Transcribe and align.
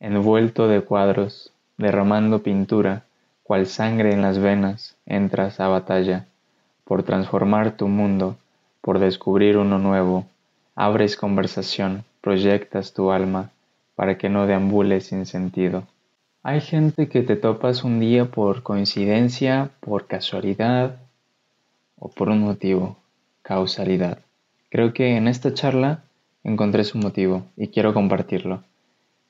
envuelto 0.00 0.66
de 0.66 0.80
cuadros, 0.80 1.52
derramando 1.76 2.42
pintura, 2.42 3.04
cual 3.44 3.66
sangre 3.66 4.12
en 4.12 4.22
las 4.22 4.38
venas, 4.38 4.96
entras 5.06 5.60
a 5.60 5.68
batalla, 5.68 6.26
por 6.84 7.02
transformar 7.02 7.76
tu 7.76 7.86
mundo, 7.88 8.36
por 8.80 8.98
descubrir 8.98 9.56
uno 9.56 9.78
nuevo, 9.78 10.26
abres 10.74 11.16
conversación, 11.16 12.04
proyectas 12.20 12.94
tu 12.94 13.12
alma, 13.12 13.50
para 13.94 14.16
que 14.18 14.28
no 14.28 14.46
deambules 14.46 15.06
sin 15.06 15.26
sentido. 15.26 15.84
Hay 16.42 16.62
gente 16.62 17.08
que 17.08 17.22
te 17.22 17.36
topas 17.36 17.84
un 17.84 18.00
día 18.00 18.24
por 18.24 18.62
coincidencia, 18.62 19.70
por 19.80 20.06
casualidad 20.06 20.96
o 21.98 22.08
por 22.08 22.30
un 22.30 22.40
motivo, 22.40 22.96
causalidad. 23.42 24.18
Creo 24.70 24.94
que 24.94 25.16
en 25.16 25.28
esta 25.28 25.52
charla 25.52 26.02
encontré 26.42 26.84
su 26.84 26.96
motivo 26.96 27.42
y 27.56 27.68
quiero 27.68 27.92
compartirlo. 27.92 28.62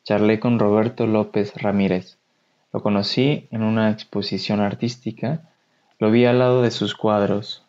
Charlé 0.05 0.41
con 0.41 0.59
Roberto 0.59 1.07
López 1.07 1.55
Ramírez. 1.55 2.19
Lo 2.73 2.83
conocí 2.83 3.47
en 3.51 3.63
una 3.63 3.91
exposición 3.91 4.61
artística, 4.61 5.43
lo 5.99 6.11
vi 6.11 6.25
al 6.25 6.39
lado 6.39 6.63
de 6.63 6.71
sus 6.71 6.95
cuadros. 6.95 7.63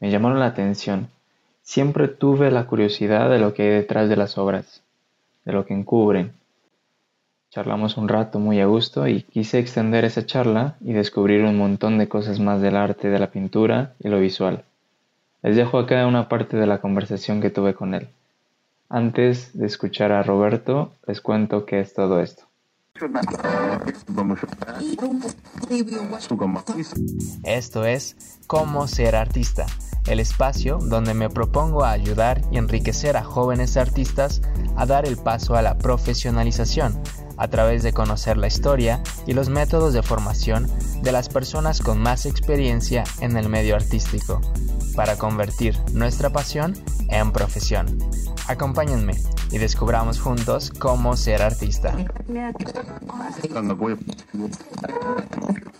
Me 0.00 0.10
llamaron 0.10 0.40
la 0.40 0.46
atención. 0.46 1.08
Siempre 1.62 2.08
tuve 2.08 2.50
la 2.50 2.66
curiosidad 2.66 3.30
de 3.30 3.38
lo 3.38 3.54
que 3.54 3.62
hay 3.62 3.70
detrás 3.70 4.08
de 4.08 4.16
las 4.16 4.38
obras, 4.38 4.82
de 5.44 5.52
lo 5.52 5.66
que 5.66 5.74
encubren, 5.74 6.32
Charlamos 7.56 7.96
un 7.96 8.06
rato 8.06 8.38
muy 8.38 8.60
a 8.60 8.66
gusto 8.66 9.08
y 9.08 9.22
quise 9.22 9.58
extender 9.58 10.04
esa 10.04 10.26
charla 10.26 10.76
y 10.82 10.92
descubrir 10.92 11.42
un 11.42 11.56
montón 11.56 11.96
de 11.96 12.06
cosas 12.06 12.38
más 12.38 12.60
del 12.60 12.76
arte 12.76 13.08
de 13.08 13.18
la 13.18 13.30
pintura 13.30 13.94
y 13.98 14.08
lo 14.08 14.20
visual. 14.20 14.64
Les 15.42 15.56
dejo 15.56 15.78
acá 15.78 16.06
una 16.06 16.28
parte 16.28 16.58
de 16.58 16.66
la 16.66 16.82
conversación 16.82 17.40
que 17.40 17.48
tuve 17.48 17.72
con 17.72 17.94
él. 17.94 18.08
Antes 18.88 19.50
de 19.52 19.66
escuchar 19.66 20.12
a 20.12 20.22
Roberto, 20.22 20.92
les 21.08 21.20
cuento 21.20 21.66
qué 21.66 21.80
es 21.80 21.92
todo 21.92 22.20
esto. 22.20 22.44
Esto 27.42 27.84
es 27.84 28.38
Cómo 28.46 28.86
ser 28.86 29.16
artista, 29.16 29.66
el 30.06 30.20
espacio 30.20 30.78
donde 30.78 31.14
me 31.14 31.28
propongo 31.28 31.84
a 31.84 31.90
ayudar 31.90 32.42
y 32.52 32.58
enriquecer 32.58 33.16
a 33.16 33.24
jóvenes 33.24 33.76
artistas 33.76 34.40
a 34.76 34.86
dar 34.86 35.04
el 35.04 35.16
paso 35.16 35.56
a 35.56 35.62
la 35.62 35.78
profesionalización 35.78 37.02
a 37.36 37.48
través 37.48 37.82
de 37.82 37.92
conocer 37.92 38.36
la 38.36 38.46
historia 38.46 39.02
y 39.26 39.32
los 39.32 39.48
métodos 39.48 39.92
de 39.94 40.02
formación 40.02 40.68
de 41.02 41.12
las 41.12 41.28
personas 41.28 41.80
con 41.80 41.98
más 41.98 42.24
experiencia 42.24 43.02
en 43.20 43.36
el 43.36 43.48
medio 43.48 43.74
artístico, 43.74 44.40
para 44.96 45.16
convertir 45.16 45.76
nuestra 45.92 46.30
pasión 46.30 46.74
en 47.10 47.30
profesión. 47.30 47.86
Acompáñenme 48.48 49.14
y 49.52 49.58
descubramos 49.58 50.20
juntos 50.20 50.70
cómo 50.70 51.16
ser 51.16 51.42
artista. 51.42 51.94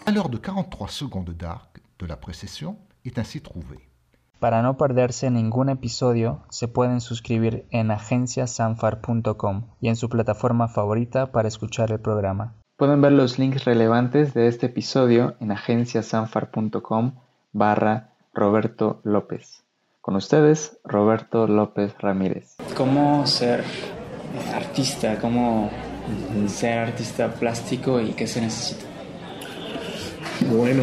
À 0.05 0.11
l'heure 0.13 0.29
de 0.29 0.39
43 0.39 0.91
secondes 0.91 1.37
d'arc 1.37 1.81
de 1.99 2.07
la 2.07 2.17
précession 2.17 2.77
est 3.05 3.19
ainsi 3.19 3.41
trouvée. 3.41 3.89
Para 4.39 4.61
no 4.63 4.77
perderse 4.77 5.31
ningún 5.31 5.71
episodio, 5.71 6.43
se 6.51 6.69
pueden 6.69 7.01
suscribir 7.01 7.67
en 7.71 7.91
agenciasanfar.com 7.91 9.63
y 9.81 9.89
en 9.89 9.97
su 9.97 10.11
plataforma 10.11 10.69
favorita 10.69 11.33
para 11.33 11.49
escuchar 11.49 11.91
el 11.91 12.01
programa. 12.01 12.53
Pueden 12.77 13.01
ver 13.01 13.13
los 13.13 13.39
links 13.39 13.65
relevantes 13.65 14.35
de 14.35 14.49
este 14.49 14.67
episodio 14.67 15.37
en 15.41 15.53
agenciasanfar.com 15.53 17.15
barra 17.55 18.16
Roberto 18.37 19.01
López. 19.03 19.65
Con 20.03 20.15
ustedes, 20.15 20.77
Roberto 20.85 21.47
López 21.47 21.95
Ramírez. 21.99 22.57
¿Cómo 22.77 23.27
ser 23.27 23.65
artista? 24.55 25.19
¿Cómo 25.19 25.71
ser 26.47 26.79
artista 26.79 27.33
plástico 27.33 27.99
y 27.99 28.13
qué 28.13 28.27
se 28.27 28.43
necesita? 28.43 28.85
Bueno, 30.53 30.83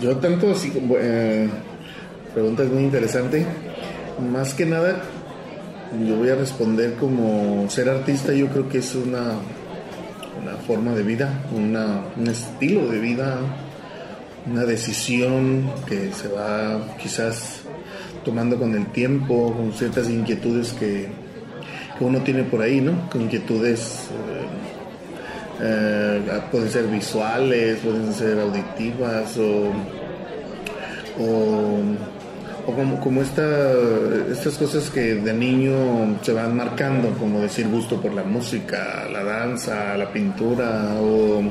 yo 0.00 0.18
tanto 0.18 0.50
así 0.50 0.70
como... 0.70 0.96
Eh, 0.98 1.48
pregunta 2.34 2.64
es 2.64 2.70
muy 2.70 2.82
interesante. 2.82 3.46
Más 4.30 4.52
que 4.52 4.66
nada, 4.66 5.00
yo 6.06 6.16
voy 6.16 6.28
a 6.28 6.34
responder 6.34 6.96
como 6.96 7.68
ser 7.70 7.88
artista, 7.88 8.34
yo 8.34 8.48
creo 8.48 8.68
que 8.68 8.78
es 8.78 8.94
una, 8.94 9.32
una 10.42 10.56
forma 10.66 10.92
de 10.92 11.02
vida, 11.02 11.44
una, 11.50 12.02
un 12.16 12.28
estilo 12.28 12.86
de 12.88 12.98
vida, 13.00 13.38
una 14.46 14.64
decisión 14.64 15.70
que 15.86 16.12
se 16.12 16.28
va 16.28 16.96
quizás 16.98 17.62
tomando 18.24 18.58
con 18.58 18.74
el 18.74 18.86
tiempo, 18.92 19.52
con 19.54 19.72
ciertas 19.72 20.08
inquietudes 20.08 20.72
que, 20.72 21.08
uno 22.00 22.18
tiene 22.22 22.42
por 22.42 22.60
ahí, 22.60 22.80
¿no? 22.80 23.08
Con 23.08 23.22
inquietudes 23.22 24.08
eh, 25.60 26.20
eh, 26.26 26.40
pueden 26.50 26.68
ser 26.68 26.88
visuales, 26.88 27.78
pueden 27.78 28.12
ser 28.12 28.40
auditivas 28.40 29.36
o, 29.38 29.70
o 31.22 31.78
o 32.66 32.72
como, 32.72 33.00
como 33.00 33.20
estas 33.22 34.56
cosas 34.58 34.88
que 34.90 35.14
de 35.16 35.32
niño 35.34 36.18
se 36.22 36.32
van 36.32 36.56
marcando, 36.56 37.10
como 37.18 37.40
decir 37.40 37.68
gusto 37.68 38.00
por 38.00 38.14
la 38.14 38.22
música, 38.22 39.06
la 39.10 39.22
danza, 39.22 39.96
la 39.96 40.10
pintura, 40.10 40.94
o 41.00 41.42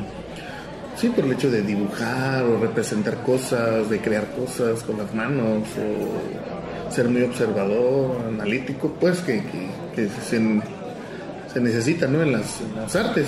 sí, 1.03 1.09
por 1.09 1.25
el 1.25 1.33
hecho 1.33 1.51
de 1.51 1.61
dibujar 1.61 2.45
o 2.45 2.57
representar 2.59 3.23
cosas, 3.23 3.89
de 3.89 3.99
crear 3.99 4.31
cosas 4.31 4.83
con 4.83 4.97
las 4.97 5.13
manos, 5.13 5.67
o 5.77 6.91
ser 6.91 7.09
muy 7.09 7.23
observador, 7.23 8.21
analítico, 8.25 8.95
pues 9.01 9.19
que, 9.19 9.43
se, 10.29 11.59
necesita 11.59 12.07
¿no? 12.07 12.21
en, 12.21 12.31
las, 12.31 12.95
artes. 12.95 13.27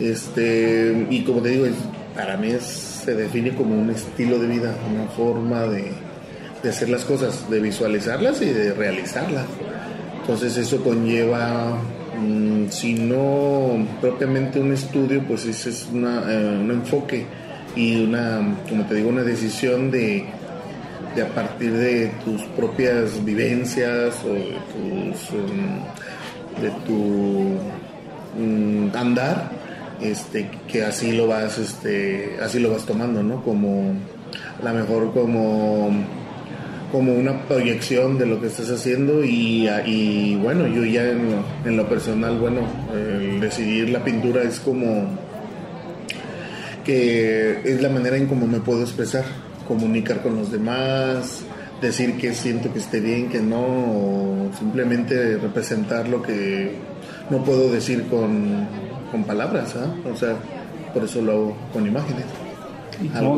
Este, 0.00 1.06
y 1.10 1.22
como 1.22 1.42
te 1.42 1.50
digo, 1.50 1.66
para 2.16 2.36
mí 2.36 2.52
se 2.58 3.14
define 3.14 3.54
como 3.54 3.80
un 3.80 3.90
estilo 3.90 4.40
de 4.40 4.48
vida, 4.48 4.74
una 4.92 5.06
forma 5.10 5.62
de 5.66 5.92
hacer 6.68 6.88
las 6.88 7.04
cosas, 7.04 7.48
de 7.50 7.60
visualizarlas 7.60 8.42
y 8.42 8.46
de 8.46 8.74
realizarlas. 8.74 9.46
Entonces 10.22 10.56
eso 10.56 10.82
conlleva, 10.82 11.78
mm, 12.18 12.68
si 12.70 12.94
no 12.94 13.86
propiamente 14.00 14.60
un 14.60 14.72
estudio, 14.72 15.22
pues 15.26 15.44
es 15.46 15.88
una, 15.92 16.22
eh, 16.30 16.58
un 16.60 16.70
enfoque 16.70 17.26
y 17.76 18.04
una, 18.04 18.56
como 18.68 18.84
te 18.86 18.94
digo, 18.96 19.08
una 19.08 19.22
decisión 19.22 19.90
de, 19.90 20.26
de 21.14 21.22
a 21.22 21.28
partir 21.28 21.72
de 21.72 22.12
tus 22.24 22.42
propias 22.56 23.24
vivencias 23.24 24.22
o 24.24 24.32
de, 24.32 24.56
tus, 24.72 25.30
mm, 25.32 26.62
de 26.62 26.70
tu 26.86 27.58
mm, 28.38 28.96
andar, 28.96 29.50
este, 30.00 30.50
que 30.68 30.84
así 30.84 31.12
lo 31.12 31.26
vas, 31.26 31.58
este, 31.58 32.36
así 32.42 32.58
lo 32.58 32.70
vas 32.70 32.84
tomando, 32.84 33.22
¿no? 33.22 33.42
Como, 33.42 33.94
a 34.60 34.64
lo 34.64 34.74
mejor 34.74 35.12
como 35.12 35.90
como 36.94 37.12
una 37.12 37.42
proyección 37.48 38.18
de 38.18 38.26
lo 38.26 38.40
que 38.40 38.46
estás 38.46 38.70
haciendo 38.70 39.24
y, 39.24 40.38
bueno, 40.40 40.68
yo 40.68 40.84
ya 40.84 41.02
en 41.10 41.76
lo, 41.76 41.88
personal, 41.88 42.38
bueno, 42.38 42.60
el 42.94 43.40
decidir 43.40 43.90
la 43.90 44.04
pintura 44.04 44.44
es 44.44 44.60
como 44.60 45.08
que 46.84 47.62
es 47.64 47.82
la 47.82 47.88
manera 47.88 48.16
en 48.16 48.28
cómo 48.28 48.46
me 48.46 48.60
puedo 48.60 48.82
expresar, 48.82 49.24
comunicar 49.66 50.22
con 50.22 50.36
los 50.36 50.52
demás, 50.52 51.40
decir 51.82 52.16
que 52.16 52.32
siento 52.32 52.72
que 52.72 52.78
esté 52.78 53.00
bien, 53.00 53.28
que 53.28 53.40
no, 53.40 53.58
o 53.58 54.50
simplemente 54.56 55.36
representar 55.38 56.06
lo 56.08 56.22
que 56.22 56.76
no 57.28 57.42
puedo 57.42 57.72
decir 57.72 58.04
con, 58.04 58.68
palabras, 59.26 59.74
¿ah? 59.74 59.92
o 60.08 60.16
sea, 60.16 60.36
por 60.92 61.02
eso 61.02 61.20
lo 61.22 61.32
hago 61.32 61.56
con 61.72 61.88
imágenes. 61.88 62.26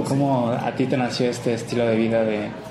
cómo 0.06 0.50
a 0.50 0.74
ti 0.76 0.84
te 0.84 0.98
nació 0.98 1.30
este 1.30 1.54
estilo 1.54 1.86
de 1.86 1.96
vida 1.96 2.22
de 2.22 2.65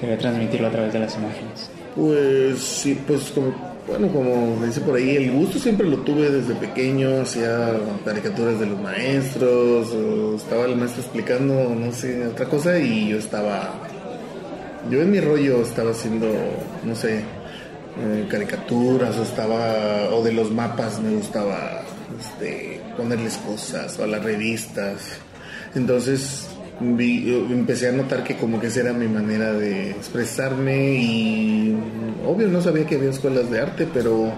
Quería 0.00 0.18
transmitirlo 0.18 0.68
a 0.68 0.70
través 0.70 0.92
de 0.92 0.98
las 0.98 1.14
imágenes. 1.14 1.70
Pues 1.94 2.58
sí, 2.58 2.98
pues 3.06 3.30
como, 3.32 3.52
bueno, 3.86 4.08
como 4.08 4.64
dice 4.64 4.80
por 4.80 4.96
ahí, 4.96 5.16
el 5.16 5.32
gusto 5.32 5.58
siempre 5.58 5.86
lo 5.86 5.98
tuve 5.98 6.30
desde 6.30 6.54
pequeño, 6.54 7.20
hacía 7.22 7.72
caricaturas 8.04 8.60
de 8.60 8.66
los 8.66 8.80
maestros, 8.80 9.92
estaba 10.40 10.66
el 10.66 10.76
maestro 10.76 11.02
explicando, 11.02 11.74
no 11.74 11.92
sé, 11.92 12.26
otra 12.28 12.46
cosa 12.46 12.78
y 12.78 13.08
yo 13.08 13.18
estaba, 13.18 13.74
yo 14.88 15.02
en 15.02 15.10
mi 15.10 15.20
rollo 15.20 15.62
estaba 15.62 15.90
haciendo, 15.90 16.28
no 16.84 16.94
sé, 16.94 17.18
eh, 17.18 18.26
caricaturas 18.30 19.18
o 19.18 19.22
estaba, 19.22 20.08
o 20.14 20.22
de 20.22 20.32
los 20.32 20.52
mapas 20.52 21.00
me 21.00 21.16
gustaba 21.16 21.82
este, 22.18 22.80
ponerles 22.96 23.36
cosas 23.38 23.98
o 23.98 24.04
a 24.04 24.06
las 24.06 24.22
revistas. 24.22 25.18
Entonces 25.74 26.48
empecé 26.80 27.88
a 27.88 27.92
notar 27.92 28.24
que 28.24 28.36
como 28.36 28.58
que 28.60 28.68
esa 28.68 28.80
era 28.80 28.92
mi 28.92 29.06
manera 29.06 29.52
de 29.52 29.90
expresarme 29.90 30.94
y 30.94 31.76
obvio 32.26 32.48
no 32.48 32.60
sabía 32.62 32.86
que 32.86 32.96
había 32.96 33.10
escuelas 33.10 33.50
de 33.50 33.60
arte, 33.60 33.86
pero, 33.92 34.32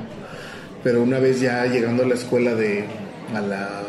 pero 0.82 1.02
una 1.02 1.18
vez 1.18 1.40
ya 1.40 1.66
llegando 1.66 2.02
a 2.02 2.06
la 2.06 2.14
escuela 2.14 2.54
de, 2.54 2.84
a 3.34 3.40
la, 3.40 3.82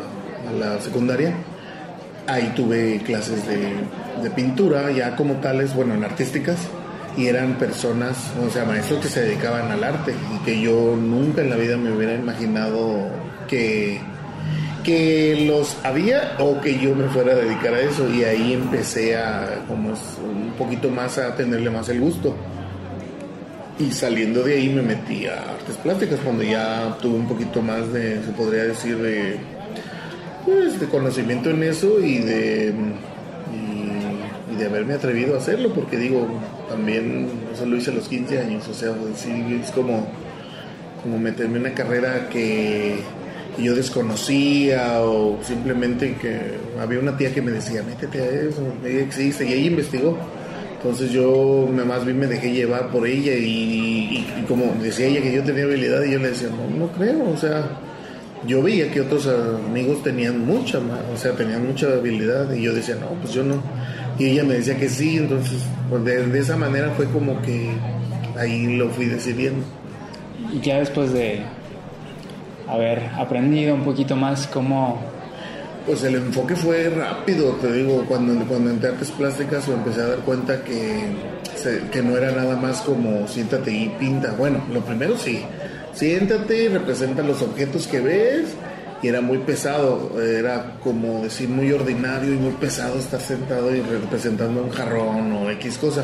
a 0.48 0.52
la 0.52 0.80
secundaria, 0.80 1.34
ahí 2.26 2.52
tuve 2.56 3.00
clases 3.04 3.42
de, 3.46 4.30
pintura, 4.30 4.90
ya 4.90 5.16
como 5.16 5.34
tales, 5.34 5.74
bueno, 5.74 5.94
en 5.94 6.02
artísticas, 6.02 6.56
y 7.16 7.26
eran 7.26 7.58
personas, 7.58 8.32
o 8.44 8.50
sea, 8.50 8.64
maestros 8.64 9.00
que 9.00 9.08
se 9.08 9.20
dedicaban 9.20 9.70
al 9.70 9.84
arte 9.84 10.14
y 10.34 10.44
que 10.44 10.60
yo 10.60 10.96
nunca 10.96 11.42
en 11.42 11.50
la 11.50 11.56
vida 11.56 11.76
me 11.76 11.92
hubiera 11.92 12.14
imaginado 12.14 13.10
que 13.46 14.00
que 14.84 15.44
los 15.48 15.76
había 15.82 16.36
o 16.38 16.60
que 16.60 16.78
yo 16.78 16.94
me 16.94 17.08
fuera 17.08 17.32
a 17.32 17.36
dedicar 17.36 17.74
a 17.74 17.80
eso 17.80 18.08
y 18.12 18.22
ahí 18.22 18.52
empecé 18.52 19.16
a 19.16 19.64
como 19.66 19.88
un 19.88 20.52
poquito 20.56 20.90
más 20.90 21.18
a 21.18 21.34
tenerle 21.34 21.70
más 21.70 21.88
el 21.88 22.00
gusto. 22.00 22.36
Y 23.78 23.90
saliendo 23.90 24.44
de 24.44 24.54
ahí 24.54 24.68
me 24.68 24.82
metí 24.82 25.26
a 25.26 25.50
artes 25.50 25.76
plásticas 25.82 26.20
cuando 26.20 26.44
ya 26.44 26.96
tuve 27.00 27.16
un 27.16 27.26
poquito 27.26 27.60
más 27.60 27.92
de 27.92 28.22
se 28.22 28.30
podría 28.30 28.64
decir 28.64 28.98
de 28.98 29.36
pues 30.44 30.78
de 30.78 30.86
conocimiento 30.86 31.50
en 31.50 31.62
eso 31.64 31.98
y 32.00 32.18
de 32.18 32.74
y, 33.52 34.56
de 34.56 34.66
haberme 34.66 34.94
atrevido 34.94 35.34
a 35.34 35.38
hacerlo 35.38 35.72
porque 35.74 35.96
digo 35.96 36.28
también 36.68 37.28
eso 37.52 37.66
lo 37.66 37.76
hice 37.76 37.90
a 37.90 37.94
los 37.94 38.08
15 38.08 38.38
años 38.38 38.68
o 38.68 38.74
sea 38.74 38.90
es 38.90 39.70
como 39.72 40.06
como 41.02 41.18
meterme 41.18 41.56
en 41.56 41.66
una 41.66 41.74
carrera 41.74 42.28
que 42.28 43.00
yo 43.58 43.74
desconocía 43.74 45.00
o 45.00 45.38
simplemente 45.42 46.16
que 46.16 46.54
había 46.80 46.98
una 46.98 47.16
tía 47.16 47.32
que 47.32 47.42
me 47.42 47.52
decía, 47.52 47.82
métete 47.82 48.20
a 48.20 48.26
eso, 48.26 48.62
ella 48.84 49.02
existe, 49.02 49.44
y 49.44 49.52
ella 49.52 49.66
investigó. 49.66 50.18
Entonces 50.76 51.12
yo 51.12 51.66
más 51.72 52.04
bien 52.04 52.18
me 52.18 52.26
dejé 52.26 52.52
llevar 52.52 52.90
por 52.90 53.06
ella 53.06 53.32
y, 53.34 54.44
como 54.46 54.74
decía 54.82 55.06
ella 55.06 55.22
que 55.22 55.32
yo 55.32 55.42
tenía 55.42 55.64
habilidad 55.64 56.02
y 56.04 56.12
yo 56.12 56.18
le 56.18 56.28
decía, 56.28 56.48
no, 56.50 56.76
no 56.76 56.92
creo, 56.92 57.30
o 57.30 57.36
sea, 57.38 57.70
yo 58.46 58.62
veía 58.62 58.90
que 58.90 59.00
otros 59.00 59.26
amigos 59.26 60.02
tenían 60.02 60.44
mucha 60.44 60.78
o 60.78 61.16
sea, 61.16 61.32
tenían 61.32 61.66
mucha 61.66 61.86
habilidad 61.86 62.52
y 62.52 62.62
yo 62.62 62.74
decía, 62.74 62.96
no, 62.96 63.08
pues 63.22 63.32
yo 63.32 63.42
no. 63.42 63.62
Y 64.18 64.26
ella 64.26 64.44
me 64.44 64.54
decía 64.54 64.76
que 64.76 64.88
sí, 64.88 65.16
entonces 65.16 65.62
pues 65.88 66.04
de, 66.04 66.38
esa 66.38 66.56
manera 66.56 66.90
fue 66.90 67.06
como 67.06 67.40
que 67.40 67.70
ahí 68.38 68.76
lo 68.76 68.90
fui 68.90 69.06
decidiendo. 69.06 69.64
Ya 70.62 70.80
después 70.80 71.14
de 71.14 71.40
haber 72.68 73.02
aprendido 73.16 73.74
un 73.74 73.84
poquito 73.84 74.16
más 74.16 74.46
cómo... 74.46 75.00
Pues 75.86 76.02
el 76.02 76.14
enfoque 76.14 76.56
fue 76.56 76.88
rápido, 76.88 77.52
te 77.60 77.70
digo, 77.70 78.06
cuando, 78.08 78.42
cuando 78.46 78.70
entré 78.70 78.88
a 78.88 78.92
artes 78.92 79.10
plásticas 79.10 79.68
me 79.68 79.74
empecé 79.74 80.00
a 80.00 80.06
dar 80.06 80.18
cuenta 80.20 80.64
que, 80.64 81.04
que 81.92 82.02
no 82.02 82.16
era 82.16 82.32
nada 82.32 82.56
más 82.56 82.80
como 82.80 83.28
siéntate 83.28 83.70
y 83.70 83.88
pinta. 83.90 84.32
Bueno, 84.32 84.62
lo 84.72 84.80
primero 84.80 85.18
sí, 85.18 85.42
siéntate 85.92 86.64
y 86.64 86.68
representa 86.68 87.22
los 87.22 87.42
objetos 87.42 87.86
que 87.86 88.00
ves 88.00 88.54
y 89.02 89.08
era 89.08 89.20
muy 89.20 89.36
pesado, 89.38 90.18
era 90.22 90.76
como 90.82 91.22
decir 91.22 91.50
muy 91.50 91.70
ordinario 91.70 92.32
y 92.32 92.38
muy 92.38 92.52
pesado 92.52 92.98
estar 92.98 93.20
sentado 93.20 93.74
y 93.76 93.82
representando 93.82 94.64
un 94.64 94.70
jarrón 94.70 95.32
o 95.32 95.50
X 95.50 95.76
cosa. 95.76 96.02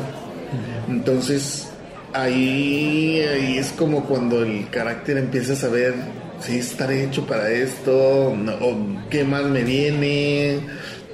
Entonces 0.87 1.69
ahí, 2.13 3.19
ahí 3.19 3.57
es 3.57 3.71
como 3.71 4.03
cuando 4.03 4.43
el 4.43 4.69
carácter 4.69 5.17
empieza 5.17 5.53
a 5.53 5.55
saber 5.55 5.95
si 6.41 6.57
estaré 6.57 7.03
hecho 7.03 7.25
para 7.25 7.49
esto, 7.49 8.29
o 8.29 8.77
qué 9.09 9.23
más 9.23 9.43
me 9.45 9.63
viene, 9.63 10.59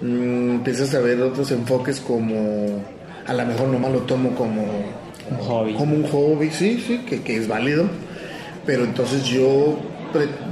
mm, 0.01 0.51
empiezas 0.55 0.93
a 0.95 0.99
ver 0.99 1.21
otros 1.21 1.51
enfoques 1.51 1.99
como, 1.99 2.83
a 3.25 3.33
lo 3.33 3.45
mejor 3.45 3.67
nomás 3.67 3.91
lo 3.91 3.99
tomo 4.01 4.33
como 4.35 4.63
un 5.29 5.37
hobby. 5.37 5.73
Como 5.73 5.95
un 5.95 6.07
hobby, 6.07 6.49
sí, 6.49 6.83
sí, 6.85 6.99
que, 6.99 7.21
que 7.21 7.37
es 7.37 7.47
válido, 7.47 7.85
pero 8.65 8.83
entonces 8.83 9.23
yo, 9.25 9.77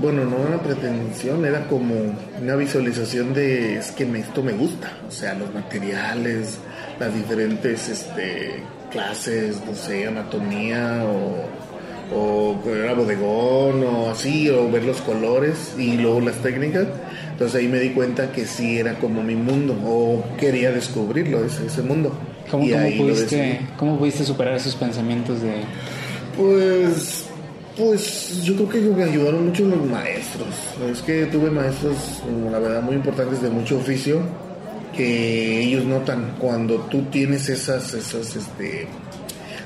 bueno, 0.01 0.25
no 0.25 0.37
una 0.37 0.61
pretensión, 0.61 1.45
era 1.45 1.67
como 1.67 1.95
una 2.41 2.55
visualización 2.55 3.33
de, 3.33 3.77
es 3.77 3.91
que 3.91 4.03
esto 4.17 4.43
me 4.43 4.53
gusta, 4.53 4.91
o 5.07 5.11
sea, 5.11 5.33
los 5.33 5.53
materiales, 5.53 6.59
las 6.99 7.13
diferentes 7.13 7.89
este, 7.89 8.63
clases, 8.91 9.61
no 9.65 9.75
sé, 9.75 10.07
anatomía 10.07 11.03
o 11.05 11.64
o 12.13 12.59
era 12.69 12.93
bodegón 12.93 13.83
o 13.83 14.09
así, 14.09 14.49
o 14.49 14.69
ver 14.69 14.83
los 14.83 15.01
colores 15.01 15.73
y 15.77 15.93
luego 15.93 16.21
las 16.21 16.35
técnicas. 16.37 16.87
Entonces 17.31 17.59
ahí 17.59 17.67
me 17.67 17.79
di 17.79 17.89
cuenta 17.89 18.31
que 18.31 18.45
sí 18.45 18.77
era 18.77 18.97
como 18.99 19.23
mi 19.23 19.35
mundo 19.35 19.77
o 19.85 20.23
quería 20.37 20.71
descubrirlo, 20.71 21.43
ese, 21.43 21.65
ese 21.65 21.81
mundo. 21.81 22.11
¿Cómo, 22.49 22.65
pudiste, 22.97 23.59
¿Cómo 23.77 23.97
pudiste 23.97 24.23
superar 24.23 24.55
esos 24.55 24.75
pensamientos 24.75 25.41
de...? 25.41 25.63
Pues, 26.37 27.25
pues 27.75 28.43
yo 28.43 28.55
creo 28.55 28.69
que 28.69 28.81
me 28.81 29.03
ayudaron 29.03 29.47
mucho 29.47 29.65
los 29.65 29.83
maestros. 29.85 30.47
Es 30.91 31.01
que 31.01 31.25
tuve 31.25 31.49
maestros, 31.49 32.21
la 32.51 32.59
verdad, 32.59 32.81
muy 32.81 32.95
importantes 32.95 33.41
de 33.41 33.49
mucho 33.49 33.77
oficio 33.77 34.21
que 34.95 35.61
ellos 35.61 35.85
notan 35.85 36.35
cuando 36.39 36.75
tú 36.89 37.03
tienes 37.11 37.49
esas, 37.49 37.93
esas, 37.93 38.35
este, 38.35 38.87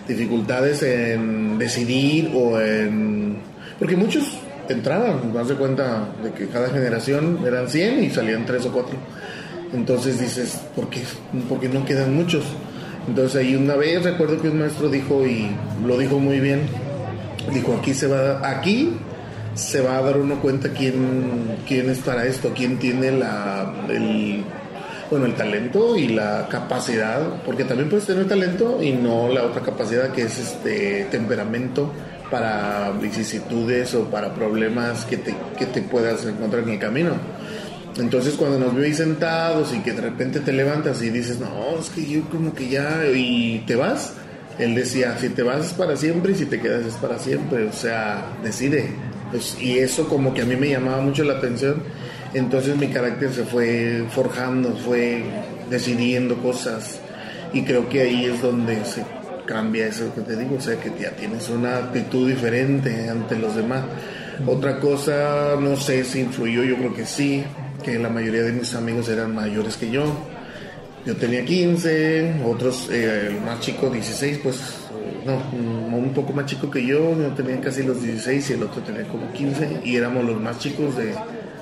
dificultades 0.10 0.84
en 0.84 1.58
decidir 1.58 2.32
o 2.34 2.60
en... 2.60 3.38
Porque 3.78 3.96
muchos 3.96 4.26
entraban, 4.68 5.34
más 5.34 5.48
de 5.48 5.56
cuenta 5.56 6.10
de 6.24 6.32
que 6.32 6.48
cada 6.48 6.70
generación 6.70 7.40
eran 7.46 7.70
100 7.70 8.04
y 8.04 8.10
salían 8.10 8.46
3 8.46 8.66
o 8.66 8.72
4. 8.72 8.98
Entonces 9.74 10.20
dices, 10.20 10.60
¿por 10.76 10.90
qué, 10.90 11.02
Porque 11.48 11.70
no 11.70 11.86
quedan 11.86 12.16
muchos? 12.16 12.44
Entonces 13.08 13.42
ahí 13.42 13.56
una 13.56 13.76
vez 13.76 14.04
recuerdo 14.04 14.42
que 14.42 14.50
un 14.50 14.60
maestro 14.60 14.90
dijo, 14.90 15.26
y 15.26 15.50
lo 15.86 15.98
dijo 15.98 16.20
muy 16.20 16.40
bien, 16.40 16.62
dijo, 17.54 17.78
aquí 17.80 17.94
se 17.94 18.08
va, 18.08 18.48
aquí 18.48 18.94
se 19.54 19.82
va 19.82 19.98
a 19.98 20.02
dar 20.02 20.18
uno 20.18 20.42
cuenta 20.42 20.70
quién, 20.70 21.58
quién 21.68 21.90
es 21.90 22.00
para 22.00 22.26
esto, 22.26 22.52
quién 22.56 22.78
tiene 22.78 23.12
la, 23.12 23.74
el 23.90 24.44
bueno, 25.10 25.26
el 25.26 25.36
talento 25.36 25.98
y 25.98 26.10
la 26.10 26.48
capacidad, 26.50 27.42
porque 27.44 27.64
también 27.64 27.90
puedes 27.90 28.06
tener 28.06 28.28
talento 28.28 28.82
y 28.82 28.92
no 28.92 29.28
la 29.28 29.44
otra 29.44 29.62
capacidad 29.62 30.12
que 30.12 30.24
es 30.24 30.38
este 30.38 31.08
temperamento 31.10 31.92
para 32.30 32.92
vicisitudes 32.92 33.96
o 33.96 34.06
para 34.06 34.34
problemas 34.36 35.06
que 35.06 35.18
te, 35.18 35.36
que 35.58 35.66
te 35.66 35.82
puedas 35.82 36.26
encontrar 36.26 36.64
en 36.64 36.70
el 36.70 36.80
camino. 36.80 37.12
Entonces 37.98 38.36
cuando 38.36 38.60
nos 38.60 38.76
ahí 38.76 38.94
sentados 38.94 39.74
y 39.74 39.80
que 39.80 39.94
de 39.94 40.02
repente 40.02 40.40
te 40.40 40.54
levantas 40.54 41.02
y 41.02 41.10
dices, 41.10 41.40
no, 41.40 41.80
es 41.80 41.90
que 41.90 42.06
yo 42.06 42.30
como 42.30 42.54
que 42.54 42.70
ya, 42.70 43.04
y 43.14 43.64
te 43.66 43.76
vas, 43.76 44.14
él 44.60 44.76
decía, 44.76 45.18
si 45.18 45.30
te 45.30 45.42
vas 45.42 45.68
es 45.68 45.74
para 45.74 45.96
siempre 45.98 46.34
y 46.34 46.36
si 46.36 46.46
te 46.46 46.60
quedas 46.60 46.86
es 46.86 46.94
para 46.96 47.18
siempre, 47.18 47.66
o 47.66 47.74
sea, 47.74 48.28
decide. 48.44 48.92
Pues, 49.32 49.58
y 49.62 49.80
eso 49.80 50.08
como 50.08 50.34
que 50.34 50.42
a 50.42 50.46
mí 50.46 50.56
me 50.56 50.70
llamaba 50.70 51.02
mucho 51.02 51.24
la 51.24 51.36
atención 51.36 51.82
entonces 52.34 52.78
mi 52.78 52.88
carácter 52.88 53.32
se 53.34 53.44
fue 53.44 54.06
forjando, 54.10 54.76
fue 54.76 55.24
decidiendo 55.70 56.36
cosas 56.38 57.00
y 57.54 57.64
creo 57.64 57.90
que 57.90 58.02
ahí 58.02 58.26
es 58.26 58.42
donde 58.42 58.86
se 58.86 59.04
cambia 59.46 59.88
eso 59.88 60.14
que 60.14 60.22
te 60.22 60.36
digo, 60.36 60.58
o 60.58 60.62
sea 60.62 60.80
que 60.80 60.92
ya 61.00 61.12
tienes 61.12 61.50
una 61.50 61.78
actitud 61.78 62.30
diferente 62.30 63.10
ante 63.10 63.36
los 63.36 63.56
demás. 63.56 63.84
Otra 64.46 64.80
cosa, 64.80 65.56
no 65.60 65.76
sé 65.76 66.04
si 66.04 66.20
influyó, 66.20 66.64
yo 66.64 66.78
creo 66.78 66.94
que 66.94 67.06
sí, 67.06 67.44
que 67.84 67.98
la 67.98 68.10
mayoría 68.10 68.44
de 68.44 68.52
mis 68.52 68.76
amigos 68.76 69.10
eran 69.10 69.34
mayores 69.34 69.76
que 69.76 69.90
yo. 69.90 70.04
Yo 71.06 71.16
tenía 71.16 71.44
15, 71.44 72.44
otros, 72.46 72.90
eh, 72.92 73.28
el 73.30 73.42
más 73.42 73.60
chico 73.62 73.90
16, 73.90 74.40
pues 74.44 74.62
no, 75.26 75.98
un 75.98 76.14
poco 76.14 76.34
más 76.34 76.46
chico 76.46 76.70
que 76.70 76.86
yo, 76.86 77.18
yo 77.20 77.34
tenía 77.34 77.60
casi 77.60 77.84
los 77.84 78.02
16 78.02 78.50
y 78.50 78.54
el 78.54 78.64
otro 78.64 78.82
tenía 78.84 79.04
como 79.04 79.32
15 79.32 79.82
y 79.84 79.96
éramos 79.96 80.26
los 80.26 80.40
más 80.40 80.60
chicos 80.60 80.96
de, 80.98 81.14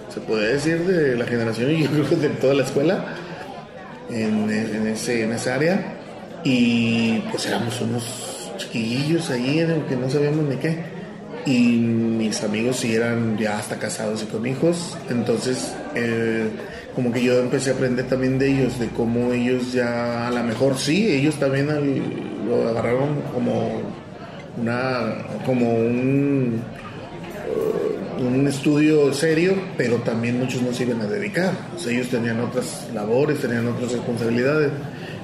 se 0.10 0.20
puede 0.22 0.54
decir, 0.54 0.80
de 0.86 1.16
la 1.16 1.26
generación 1.26 1.72
y 1.72 1.84
yo 1.84 1.90
creo 1.90 2.10
que 2.10 2.16
de 2.16 2.30
toda 2.30 2.54
la 2.54 2.64
escuela 2.64 3.06
en, 4.10 4.50
ese, 4.88 5.24
en 5.24 5.34
esa 5.34 5.56
área. 5.56 5.94
Y 6.44 7.20
pues 7.32 7.46
éramos 7.46 7.80
unos 7.82 8.52
chiquillos 8.58 9.30
ahí, 9.30 9.66
que 9.88 9.96
no 9.96 10.10
sabíamos 10.10 10.46
ni 10.46 10.56
qué. 10.58 10.98
Y 11.46 11.78
mis 11.78 12.44
amigos 12.44 12.78
sí 12.78 12.94
eran 12.94 13.38
ya 13.38 13.58
hasta 13.58 13.78
casados 13.78 14.24
y 14.24 14.26
con 14.26 14.46
hijos. 14.46 14.98
Entonces, 15.10 15.74
como 16.96 17.12
que 17.12 17.24
yo 17.24 17.40
empecé 17.40 17.72
a 17.72 17.74
aprender 17.74 18.08
también 18.08 18.40
de 18.40 18.52
ellos, 18.52 18.80
de 18.80 18.88
cómo 18.88 19.32
ellos 19.34 19.74
ya, 19.74 20.28
a 20.28 20.32
lo 20.32 20.44
mejor 20.44 20.78
sí, 20.78 21.10
ellos 21.10 21.36
también 21.36 21.68
lo 22.48 22.70
agarraron 22.70 23.22
como 23.34 23.82
una, 24.58 25.26
como 25.46 25.76
un 25.76 26.62
un 28.20 28.48
estudio 28.48 29.14
serio, 29.14 29.56
pero 29.78 29.98
también 29.98 30.40
muchos 30.40 30.62
no 30.62 30.74
se 30.74 30.84
iban 30.84 31.02
a 31.02 31.06
dedicar. 31.06 31.54
O 31.76 31.80
sea, 31.80 31.94
ellos 31.94 32.10
tenían 32.10 32.40
otras 32.40 32.88
labores, 32.94 33.40
tenían 33.40 33.68
otras 33.68 33.92
responsabilidades. 33.92 34.72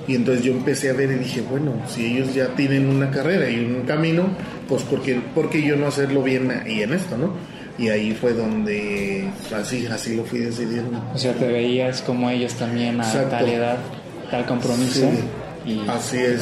Y 0.08 0.16
entonces 0.16 0.44
yo 0.44 0.52
empecé 0.52 0.90
a 0.90 0.94
ver 0.94 1.12
y 1.12 1.16
dije, 1.16 1.42
bueno, 1.42 1.74
si 1.88 2.06
ellos 2.06 2.34
ya 2.34 2.48
tienen 2.56 2.90
una 2.90 3.10
carrera 3.10 3.50
y 3.50 3.60
un 3.60 3.84
camino, 3.84 4.28
pues 4.68 4.84
¿por 4.84 5.02
qué, 5.02 5.64
yo 5.64 5.76
no 5.76 5.88
hacerlo 5.88 6.24
bien 6.24 6.52
y 6.68 6.82
en 6.82 6.94
esto, 6.94 7.18
no? 7.18 7.34
Y 7.78 7.90
ahí 7.90 8.14
fue 8.14 8.34
donde 8.34 9.30
así, 9.56 9.88
así 9.88 10.16
lo 10.16 10.24
fui 10.24 10.40
decidiendo. 10.40 11.02
O 11.14 11.18
sea, 11.18 11.34
te 11.34 11.48
veías 11.48 12.02
como 12.02 12.30
ellos 12.30 12.54
también 12.54 13.00
a 13.02 13.30
tal 13.30 13.50
edad, 13.50 13.78
tal 14.30 14.46
compromiso. 14.46 15.10
Y 15.66 15.80
así 15.88 16.18
es. 16.18 16.42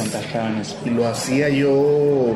Y 0.84 0.90
lo 0.90 1.06
hacía 1.06 1.48
yo 1.48 2.34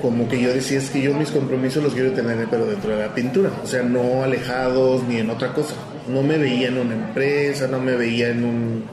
como 0.00 0.28
que 0.28 0.40
yo 0.40 0.52
decía, 0.52 0.78
es 0.78 0.90
que 0.90 1.02
yo 1.02 1.14
mis 1.14 1.30
compromisos 1.30 1.82
los 1.82 1.94
quiero 1.94 2.12
tener, 2.12 2.46
pero 2.50 2.66
dentro 2.66 2.96
de 2.96 3.06
la 3.06 3.14
pintura, 3.14 3.50
o 3.62 3.66
sea, 3.66 3.82
no 3.82 4.22
alejados 4.22 5.02
ni 5.04 5.18
en 5.18 5.30
otra 5.30 5.52
cosa. 5.52 5.74
No 6.08 6.22
me 6.22 6.38
veía 6.38 6.68
en 6.68 6.78
una 6.78 6.94
empresa, 6.94 7.66
no 7.66 7.80
me 7.80 7.96
veía 7.96 8.30
en 8.30 8.44
un 8.44 8.84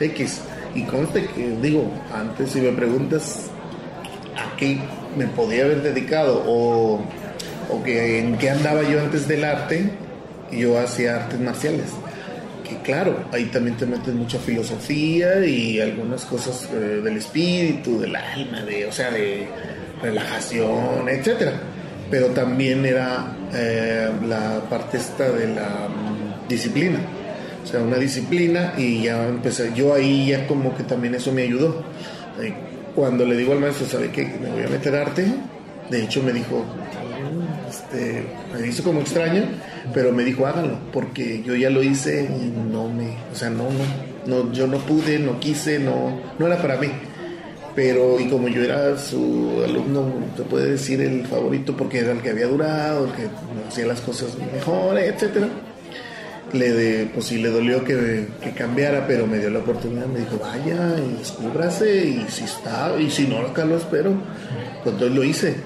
X. 0.00 0.40
Y 0.74 0.82
conste 0.82 1.26
que, 1.26 1.56
digo, 1.62 1.90
antes 2.12 2.50
si 2.50 2.60
me 2.60 2.72
preguntas 2.72 3.50
a 4.36 4.56
qué 4.56 4.78
me 5.16 5.26
podía 5.28 5.64
haber 5.64 5.82
dedicado 5.82 6.42
o, 6.46 7.00
o 7.70 7.82
que 7.84 8.18
en 8.18 8.36
qué 8.36 8.50
andaba 8.50 8.82
yo 8.82 9.00
antes 9.00 9.28
del 9.28 9.44
arte, 9.44 9.90
yo 10.50 10.78
hacía 10.78 11.16
artes 11.16 11.40
marciales. 11.40 11.90
Que 12.68 12.76
claro, 12.78 13.24
ahí 13.30 13.44
también 13.46 13.76
te 13.76 13.86
metes 13.86 14.14
mucha 14.14 14.38
filosofía 14.38 15.44
y 15.44 15.80
algunas 15.80 16.24
cosas 16.24 16.68
eh, 16.72 17.00
del 17.04 17.18
espíritu, 17.18 18.00
del 18.00 18.16
alma, 18.16 18.62
de, 18.62 18.86
o 18.86 18.92
sea, 18.92 19.10
de 19.10 19.46
relajación, 20.04 21.08
etcétera. 21.08 21.52
Pero 22.10 22.28
también 22.28 22.84
era 22.84 23.36
eh, 23.52 24.10
la 24.26 24.60
parte 24.68 24.98
esta 24.98 25.30
de 25.30 25.48
la 25.48 25.88
mm, 25.88 26.48
disciplina. 26.48 26.98
O 27.62 27.66
sea, 27.66 27.80
una 27.80 27.96
disciplina 27.96 28.74
y 28.76 29.04
ya 29.04 29.26
empecé, 29.26 29.72
yo 29.74 29.94
ahí 29.94 30.28
ya 30.28 30.46
como 30.46 30.76
que 30.76 30.82
también 30.82 31.14
eso 31.14 31.32
me 31.32 31.42
ayudó. 31.42 31.82
Eh, 32.40 32.52
cuando 32.94 33.24
le 33.24 33.36
digo 33.36 33.52
al 33.52 33.60
maestro, 33.60 33.86
¿sabe 33.86 34.10
qué? 34.10 34.24
Me 34.40 34.50
voy 34.50 34.64
a 34.64 34.68
meter 34.68 34.94
arte. 34.94 35.26
De 35.90 36.02
hecho 36.02 36.22
me 36.22 36.32
dijo, 36.32 36.64
este, 37.68 38.24
me 38.52 38.66
hizo 38.66 38.82
como 38.82 39.00
extraño, 39.00 39.42
pero 39.92 40.12
me 40.12 40.24
dijo 40.24 40.46
hágalo, 40.46 40.78
porque 40.92 41.42
yo 41.42 41.54
ya 41.54 41.70
lo 41.70 41.82
hice 41.82 42.24
y 42.24 42.52
no 42.70 42.88
me, 42.88 43.16
o 43.32 43.34
sea, 43.34 43.50
no, 43.50 43.64
no, 43.64 44.44
no, 44.44 44.52
yo 44.52 44.66
no 44.66 44.78
pude, 44.78 45.18
no 45.18 45.40
quise, 45.40 45.78
no, 45.78 46.20
no 46.38 46.46
era 46.46 46.60
para 46.60 46.76
mí. 46.76 46.88
Pero, 47.74 48.20
y 48.20 48.28
como 48.28 48.48
yo 48.48 48.62
era 48.62 48.96
su 48.96 49.62
alumno, 49.64 50.12
te 50.36 50.44
puede 50.44 50.72
decir 50.72 51.00
el 51.00 51.26
favorito 51.26 51.76
porque 51.76 51.98
era 51.98 52.12
el 52.12 52.22
que 52.22 52.30
había 52.30 52.46
durado, 52.46 53.06
el 53.06 53.12
que 53.12 53.28
hacía 53.68 53.86
las 53.86 54.00
cosas 54.00 54.36
mejor, 54.52 54.96
etcétera. 54.98 55.48
Le 56.52 56.72
de, 56.72 57.06
pues 57.06 57.26
sí 57.26 57.38
le 57.38 57.48
dolió 57.48 57.82
que, 57.82 58.28
que, 58.40 58.52
cambiara, 58.52 59.06
pero 59.08 59.26
me 59.26 59.38
dio 59.38 59.50
la 59.50 59.58
oportunidad, 59.58 60.06
me 60.06 60.20
dijo, 60.20 60.38
vaya 60.38 60.94
y 60.98 61.18
descúbrase, 61.18 62.06
y 62.06 62.26
si 62.28 62.44
está, 62.44 62.94
y 63.00 63.10
si 63.10 63.26
no, 63.26 63.38
acá 63.38 63.64
lo 63.64 63.76
espero. 63.76 64.12
Pues 64.84 64.94
entonces 64.94 65.16
lo 65.16 65.24
hice. 65.24 65.56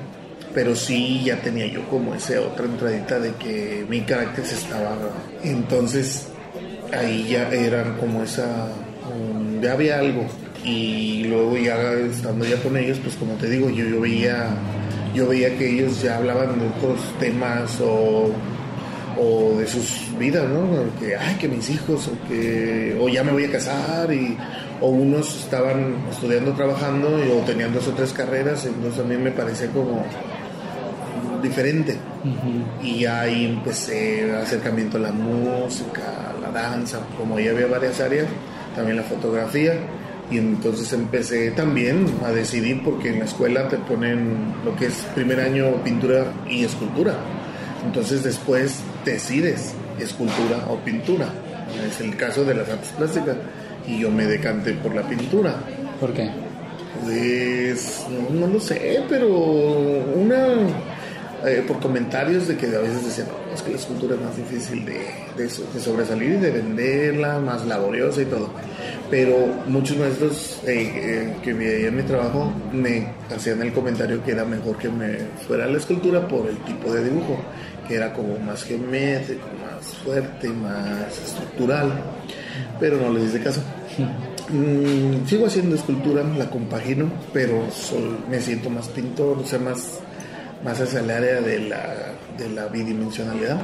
Pero 0.55 0.75
sí 0.75 1.23
ya 1.25 1.37
tenía 1.43 1.67
yo 1.67 1.87
como 1.91 2.15
esa 2.15 2.41
otra 2.41 2.65
entradita 2.65 3.21
de 3.21 3.33
que 3.35 3.85
mi 3.87 4.01
carácter 4.01 4.47
se 4.47 4.55
estaba 4.55 4.97
entonces 5.45 6.29
ahí 6.93 7.29
ya 7.31 7.51
eran 7.51 7.99
como 7.99 8.23
esa 8.23 8.69
um, 9.13 9.61
ya 9.61 9.73
había 9.73 9.99
algo 9.99 10.27
y 10.65 11.25
luego 11.25 11.57
ya 11.57 11.93
estando 11.93 12.45
ya 12.45 12.61
con 12.63 12.77
ellos 12.77 12.99
pues 13.03 13.15
como 13.17 13.35
te 13.35 13.49
digo 13.49 13.71
yo, 13.71 13.85
yo 13.85 14.01
veía 14.01 14.49
yo 15.15 15.29
veía 15.29 15.57
que 15.57 15.71
ellos 15.71 16.03
ya 16.03 16.17
hablaban 16.17 16.59
de 16.59 16.67
otros 16.67 17.01
temas 17.19 17.81
o, 17.81 18.31
o 19.19 19.59
de 19.59 19.67
sus 19.67 20.11
vidas 20.19 20.49
no 20.49 20.67
que 20.99 21.17
ay 21.17 21.37
que 21.37 21.49
mis 21.49 21.71
hijos 21.71 22.09
o 22.09 22.29
que 22.29 22.97
o 23.01 23.09
ya 23.09 23.23
me 23.23 23.33
voy 23.33 23.45
a 23.45 23.53
casar 23.53 24.13
y 24.13 24.37
o 24.81 24.89
unos 24.89 25.45
estaban 25.45 25.97
estudiando 26.11 26.53
trabajando 26.53 27.25
y, 27.25 27.31
o 27.31 27.45
tenían 27.45 27.73
dos 27.73 27.89
o 27.89 27.93
tres 27.93 28.13
carreras 28.13 28.67
entonces 28.67 29.01
a 29.01 29.05
mí 29.05 29.17
me 29.17 29.31
parecía 29.31 29.69
como 29.69 30.05
diferente. 31.43 31.97
Y 32.83 33.05
ahí 33.05 33.47
empecé 33.47 34.35
acercamiento 34.37 34.97
a 34.97 35.01
la 35.01 35.13
música, 35.13 36.33
a 36.37 36.41
la 36.41 36.51
danza, 36.51 37.01
como 37.17 37.39
ya 37.39 37.51
había 37.51 37.67
varias 37.67 38.01
áreas, 38.01 38.27
también 38.75 38.97
la 38.97 39.03
fotografía. 39.03 39.75
Y 40.31 40.39
entonces 40.39 40.93
empecé 40.93 41.51
también 41.53 42.07
a 42.25 42.31
decidir, 42.31 42.83
porque 42.85 43.09
en 43.09 43.21
la 43.21 43.25
escuela 43.25 43.69
te 43.69 43.79
ponen 43.79 44.55
lo 44.65 44.77
que 44.77 44.87
es 44.87 44.95
primer 45.15 45.41
año 45.41 45.83
pintura 45.83 46.33
y 46.49 46.65
escultura. 46.65 47.15
Entonces 47.85 48.23
después 48.23 48.81
decides 49.05 49.75
escultura 49.99 50.67
o 50.69 50.77
pintura. 50.79 51.29
Es 51.89 52.01
el 52.01 52.17
caso 52.17 52.45
de 52.45 52.55
las 52.55 52.69
artes 52.69 52.91
plásticas. 52.91 53.37
Y 53.87 54.01
yo 54.01 54.11
me 54.11 54.27
decanté 54.27 54.75
por 54.75 54.95
la 54.95 55.03
pintura. 55.03 55.55
¿Por 55.99 56.13
qué? 56.13 56.31
Pues 57.03 58.05
no, 58.11 58.47
no 58.47 58.53
lo 58.53 58.61
sé, 58.61 59.03
pero 59.09 59.29
una 59.29 60.47
eh, 61.47 61.65
por 61.67 61.79
comentarios 61.79 62.49
de 62.49 62.57
que 62.57 62.67
a 62.67 62.81
veces 62.81 63.05
decían, 63.05 63.29
es 63.55 63.63
que 63.63 63.71
la 63.71 63.77
escultura 63.77 64.17
es 64.17 64.21
más 64.21 64.37
difícil 64.37 64.85
de, 64.85 65.07
de, 65.37 65.49
sobresalir 65.49 66.31
y 66.31 66.37
de 66.37 66.51
venderla, 66.51 67.39
más 67.39 67.65
laboriosa 67.65 68.23
y 68.23 68.25
todo. 68.25 68.51
Pero 69.09 69.47
muchos 69.67 69.97
maestros 69.99 70.61
eh, 70.67 70.91
eh, 70.95 71.37
que 71.43 71.53
veían 71.53 71.97
mi 71.97 72.03
trabajo 72.03 72.53
me 72.73 73.13
hacían 73.35 73.63
el 73.63 73.73
comentario 73.73 74.23
que 74.25 74.33
era 74.33 74.45
mejor 74.45 74.79
que 74.79 74.89
me 74.89 75.17
fuera 75.47 75.67
la 75.67 75.79
escultura 75.79 76.27
por 76.27 76.49
el 76.49 76.57
tipo 76.65 76.93
de 76.93 77.05
dibujo, 77.05 77.39
que 77.87 77.95
era 77.95 78.13
como 78.13 78.37
más 78.41 78.65
geométrico, 78.65 79.47
más 79.63 79.95
fuerte, 80.05 80.49
más 80.49 81.17
estructural, 81.25 81.93
pero 82.81 82.97
no 82.97 83.13
les 83.13 83.29
hice 83.29 83.41
caso. 83.41 83.63
Mm, 84.51 85.27
sigo 85.27 85.47
haciendo 85.47 85.77
escultura, 85.77 86.25
la 86.37 86.51
compagino, 86.51 87.11
pero 87.33 87.63
me 88.31 88.41
siento 88.41 88.71
más 88.71 88.89
pintor, 88.89 89.39
o 89.39 89.47
sea, 89.47 89.59
más 89.59 90.01
más 90.65 90.81
hacia 90.81 91.01
el 91.01 91.11
área 91.11 91.41
de 91.41 91.61
la, 91.61 92.13
de 92.37 92.49
la 92.51 92.67
bidimensionalidad 92.67 93.61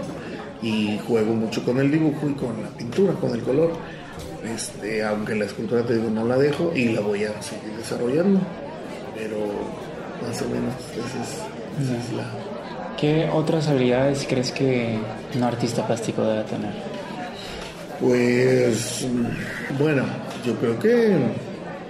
y 0.63 0.99
juego 1.07 1.35
mucho 1.35 1.65
con 1.65 1.79
el 1.79 1.91
dibujo 1.91 2.29
y 2.29 2.35
con 2.35 2.63
la 2.63 2.69
pintura, 2.71 3.13
con 3.15 3.33
el 3.33 3.43
color. 3.43 3.73
Este, 4.45 5.03
aunque 5.03 5.35
la 5.35 5.47
escultura 5.47 5.83
te 5.85 5.95
digo 5.95 6.11
no 6.11 6.27
la 6.27 6.37
dejo 6.37 6.73
y 6.75 6.91
la 6.91 7.01
voy 7.01 7.25
a 7.25 7.41
seguir 7.41 7.77
desarrollando, 7.79 8.41
pero 9.17 9.39
más 10.23 10.43
o 10.43 10.49
menos 10.49 10.75
esa 10.93 11.97
es, 11.97 12.13
la... 12.13 12.25
¿Qué 12.99 13.29
otras 13.33 13.69
habilidades 13.69 14.27
crees 14.29 14.53
que 14.53 14.99
un 15.35 15.43
artista 15.43 15.87
plástico 15.87 16.23
debe 16.23 16.45
tener? 16.45 16.73
Pues 18.01 19.07
bueno, 19.79 20.05
yo 20.45 20.55
creo 20.57 20.79
que 20.79 21.17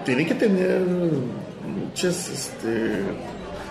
tiene 0.05 0.25
que 0.25 0.35
tener 0.35 0.81
muchas 1.67 2.29
este, 2.29 3.03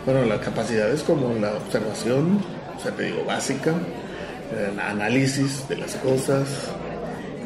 bueno, 0.05 0.25
las 0.25 0.39
capacidades 0.39 1.03
como 1.03 1.33
la 1.35 1.53
observación, 1.53 2.39
o 2.77 2.81
sea, 2.81 2.91
te 2.91 3.03
digo, 3.03 3.23
básica, 3.25 3.73
el 4.71 4.79
análisis 4.79 5.67
de 5.67 5.77
las 5.77 5.95
cosas. 5.95 6.47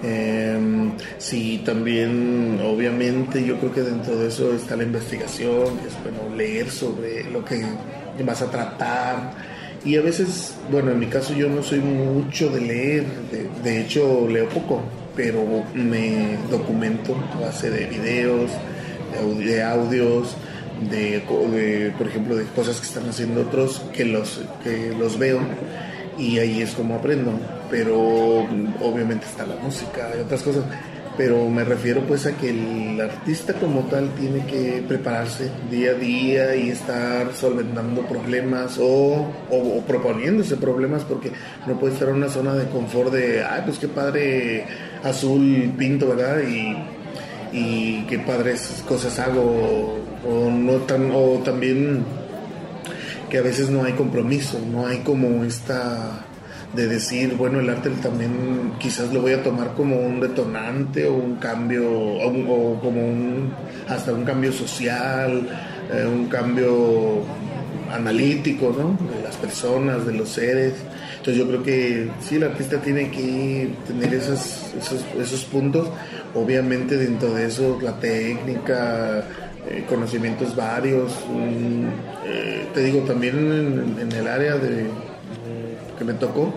Eh, 0.03 0.91
sí, 1.17 1.61
también, 1.65 2.59
obviamente, 2.63 3.43
yo 3.43 3.57
creo 3.59 3.73
que 3.73 3.81
dentro 3.81 4.15
de 4.17 4.27
eso 4.27 4.53
está 4.53 4.75
la 4.75 4.83
investigación, 4.83 5.79
es 5.85 5.93
bueno 6.03 6.35
leer 6.35 6.69
sobre 6.69 7.23
lo 7.31 7.43
que 7.43 7.63
vas 8.23 8.41
a 8.41 8.49
tratar. 8.49 9.33
Y 9.85 9.95
a 9.95 10.01
veces, 10.01 10.55
bueno, 10.71 10.91
en 10.91 10.99
mi 10.99 11.07
caso 11.07 11.33
yo 11.33 11.49
no 11.49 11.63
soy 11.63 11.79
mucho 11.79 12.49
de 12.49 12.61
leer, 12.61 13.05
de, 13.31 13.49
de 13.63 13.81
hecho 13.81 14.27
leo 14.27 14.49
poco, 14.49 14.81
pero 15.15 15.43
me 15.73 16.37
documento 16.49 17.15
a 17.35 17.41
base 17.41 17.69
de 17.69 17.85
videos, 17.85 18.51
de 19.39 19.63
audios, 19.63 20.35
de, 20.81 21.93
por 21.97 22.07
ejemplo, 22.07 22.35
de 22.35 22.45
cosas 22.45 22.79
que 22.79 22.87
están 22.87 23.09
haciendo 23.09 23.41
otros 23.41 23.81
que 23.93 24.05
los, 24.05 24.41
que 24.63 24.93
los 24.97 25.17
veo 25.17 25.39
y 26.17 26.39
ahí 26.39 26.61
es 26.61 26.71
como 26.71 26.95
aprendo. 26.95 27.31
Pero 27.69 27.97
obviamente 28.81 29.25
está 29.25 29.45
la 29.45 29.55
música 29.55 30.11
y 30.17 30.21
otras 30.21 30.41
cosas. 30.41 30.63
Pero 31.17 31.49
me 31.49 31.63
refiero 31.63 32.01
pues 32.01 32.27
a 32.27 32.37
que 32.37 32.51
el 32.51 33.01
artista 33.01 33.53
como 33.53 33.81
tal 33.81 34.13
tiene 34.13 34.45
que 34.45 34.83
prepararse 34.87 35.49
día 35.71 35.91
a 35.91 35.93
día 35.95 36.55
y 36.55 36.69
estar 36.69 37.33
solventando 37.33 38.03
problemas 38.03 38.77
o, 38.79 39.25
o, 39.49 39.81
proponiéndose 39.87 40.57
problemas 40.57 41.03
porque 41.03 41.31
no 41.65 41.79
puede 41.79 41.93
estar 41.93 42.09
en 42.09 42.15
una 42.15 42.29
zona 42.29 42.53
de 42.53 42.69
confort 42.69 43.11
de, 43.11 43.43
ay, 43.43 43.63
pues 43.65 43.79
qué 43.79 43.87
padre 43.87 44.65
azul 45.03 45.73
pinto, 45.75 46.09
¿verdad? 46.09 46.39
Y, 46.47 46.77
y 47.51 48.05
qué 48.05 48.19
padres 48.19 48.83
cosas 48.87 49.17
hago 49.17 49.96
o 50.25 50.49
no 50.49 50.73
tan 50.85 51.11
o 51.11 51.41
también 51.43 52.03
que 53.29 53.37
a 53.37 53.41
veces 53.41 53.69
no 53.69 53.83
hay 53.83 53.93
compromiso, 53.93 54.59
no 54.71 54.87
hay 54.87 54.99
como 54.99 55.43
esta 55.43 56.25
de 56.73 56.87
decir, 56.87 57.35
bueno, 57.35 57.59
el 57.59 57.69
arte 57.69 57.89
también 58.01 58.73
quizás 58.77 59.11
lo 59.13 59.21
voy 59.21 59.33
a 59.33 59.43
tomar 59.43 59.73
como 59.73 59.99
un 59.99 60.19
detonante 60.19 61.07
o 61.07 61.15
un 61.15 61.35
cambio, 61.35 61.89
o, 61.89 62.79
como 62.79 63.01
un, 63.07 63.53
hasta 63.87 64.13
un 64.13 64.23
cambio 64.23 64.51
social, 64.51 65.47
eh, 65.91 66.05
un 66.05 66.27
cambio 66.27 67.23
analítico, 67.91 68.75
¿no? 68.77 68.97
De 69.15 69.23
las 69.23 69.35
personas, 69.37 70.05
de 70.05 70.13
los 70.13 70.29
seres. 70.29 70.73
Entonces 71.17 71.37
yo 71.37 71.47
creo 71.47 71.63
que 71.63 72.09
sí, 72.21 72.35
el 72.35 72.43
artista 72.43 72.79
tiene 72.79 73.09
que 73.09 73.69
tener 73.87 74.13
esos, 74.13 74.73
esos 75.19 75.45
puntos. 75.45 75.89
Obviamente 76.35 76.97
dentro 76.97 77.33
de 77.33 77.47
eso 77.47 77.79
la 77.81 77.99
técnica, 77.99 79.23
eh, 79.69 79.85
conocimientos 79.87 80.55
varios. 80.55 81.11
Eh, 82.25 82.67
te 82.73 82.83
digo, 82.83 83.01
también 83.01 83.97
en, 83.99 84.11
el 84.11 84.27
área 84.27 84.55
de, 84.55 84.87
que 85.97 86.03
me 86.03 86.13
tocó, 86.13 86.53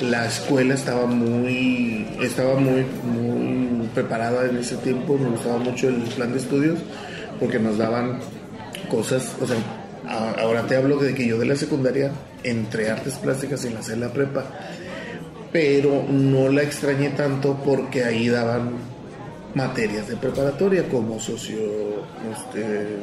la 0.00 0.26
escuela 0.26 0.74
estaba 0.74 1.06
muy, 1.06 2.06
estaba 2.20 2.54
muy, 2.54 2.84
muy 3.04 3.86
preparada 3.94 4.48
en 4.48 4.58
ese 4.58 4.76
tiempo, 4.76 5.16
me 5.18 5.30
gustaba 5.30 5.58
mucho 5.58 5.88
el 5.88 6.02
plan 6.02 6.32
de 6.32 6.38
estudios 6.38 6.78
porque 7.40 7.58
nos 7.58 7.78
daban 7.78 8.20
cosas, 8.90 9.34
o 9.40 9.46
sea, 9.46 9.56
ahora 10.38 10.66
te 10.66 10.76
hablo 10.76 10.96
de 10.96 11.14
que 11.14 11.26
yo 11.26 11.38
de 11.38 11.46
la 11.46 11.56
secundaria 11.56 12.12
entre 12.42 12.90
artes 12.90 13.14
plásticas 13.14 13.64
la 13.64 13.96
la 13.96 14.12
prepa, 14.12 14.44
pero 15.52 16.04
no 16.08 16.48
la 16.48 16.62
extrañé 16.62 17.10
tanto 17.10 17.60
porque 17.64 18.04
ahí 18.04 18.28
daban 18.28 18.72
materias 19.58 20.06
de 20.06 20.16
preparatoria 20.16 20.88
como 20.88 21.18
socio, 21.18 21.58
este, 22.32 22.98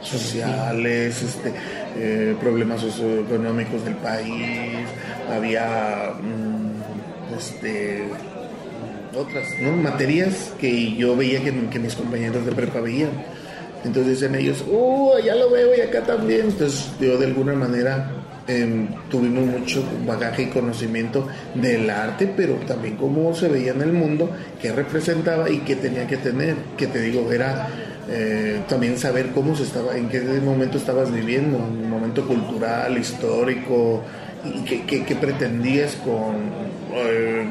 sociales, 0.00 1.22
este, 1.22 1.52
eh, 1.96 2.34
problemas 2.40 2.80
socioeconómicos 2.80 3.84
del 3.84 3.96
país, 3.96 4.88
había, 5.30 6.14
mm, 6.18 7.36
este, 7.36 8.08
otras 9.14 9.46
¿no? 9.60 9.72
materias 9.72 10.54
que 10.58 10.96
yo 10.96 11.14
veía 11.14 11.44
que, 11.44 11.78
mis 11.78 11.94
compañeros 11.94 12.44
de 12.46 12.52
prepa 12.52 12.80
veían. 12.80 13.10
Entonces 13.84 14.20
dicen 14.20 14.34
ellos, 14.34 14.64
¡uh! 14.66 15.12
Ya 15.24 15.34
lo 15.34 15.50
veo 15.50 15.76
y 15.76 15.80
acá 15.80 16.02
también. 16.02 16.46
Entonces 16.46 16.90
yo 16.98 17.18
de 17.18 17.26
alguna 17.26 17.54
manera 17.54 18.10
em, 18.48 18.88
tuvimos 19.10 19.46
mucho 19.46 19.84
bagaje 20.06 20.44
y 20.44 20.46
conocimiento 20.46 21.28
del 21.54 21.88
arte, 21.88 22.32
pero 22.36 22.54
también 22.66 22.96
cómo 22.96 23.34
se 23.34 23.48
veía 23.48 23.72
en 23.72 23.82
el 23.82 23.92
mundo, 23.92 24.30
qué 24.60 24.72
representaba 24.72 25.48
y 25.50 25.58
qué 25.58 25.76
tenía 25.76 26.06
que 26.06 26.16
tener. 26.16 26.56
Que 26.76 26.86
te 26.86 27.00
digo, 27.00 27.30
era 27.30 27.68
eh, 28.08 28.62
también 28.68 28.98
saber 28.98 29.30
cómo 29.32 29.54
se 29.54 29.64
estaba, 29.64 29.96
en 29.96 30.08
qué 30.08 30.20
momento 30.20 30.78
estabas 30.78 31.12
viviendo, 31.12 31.58
un 31.58 31.88
momento 31.90 32.26
cultural, 32.26 32.96
histórico, 32.98 34.02
y 34.44 34.60
qué, 34.64 35.04
qué, 35.04 35.14
pretendías 35.16 35.96
con... 35.96 36.36
Eh, 36.94 37.46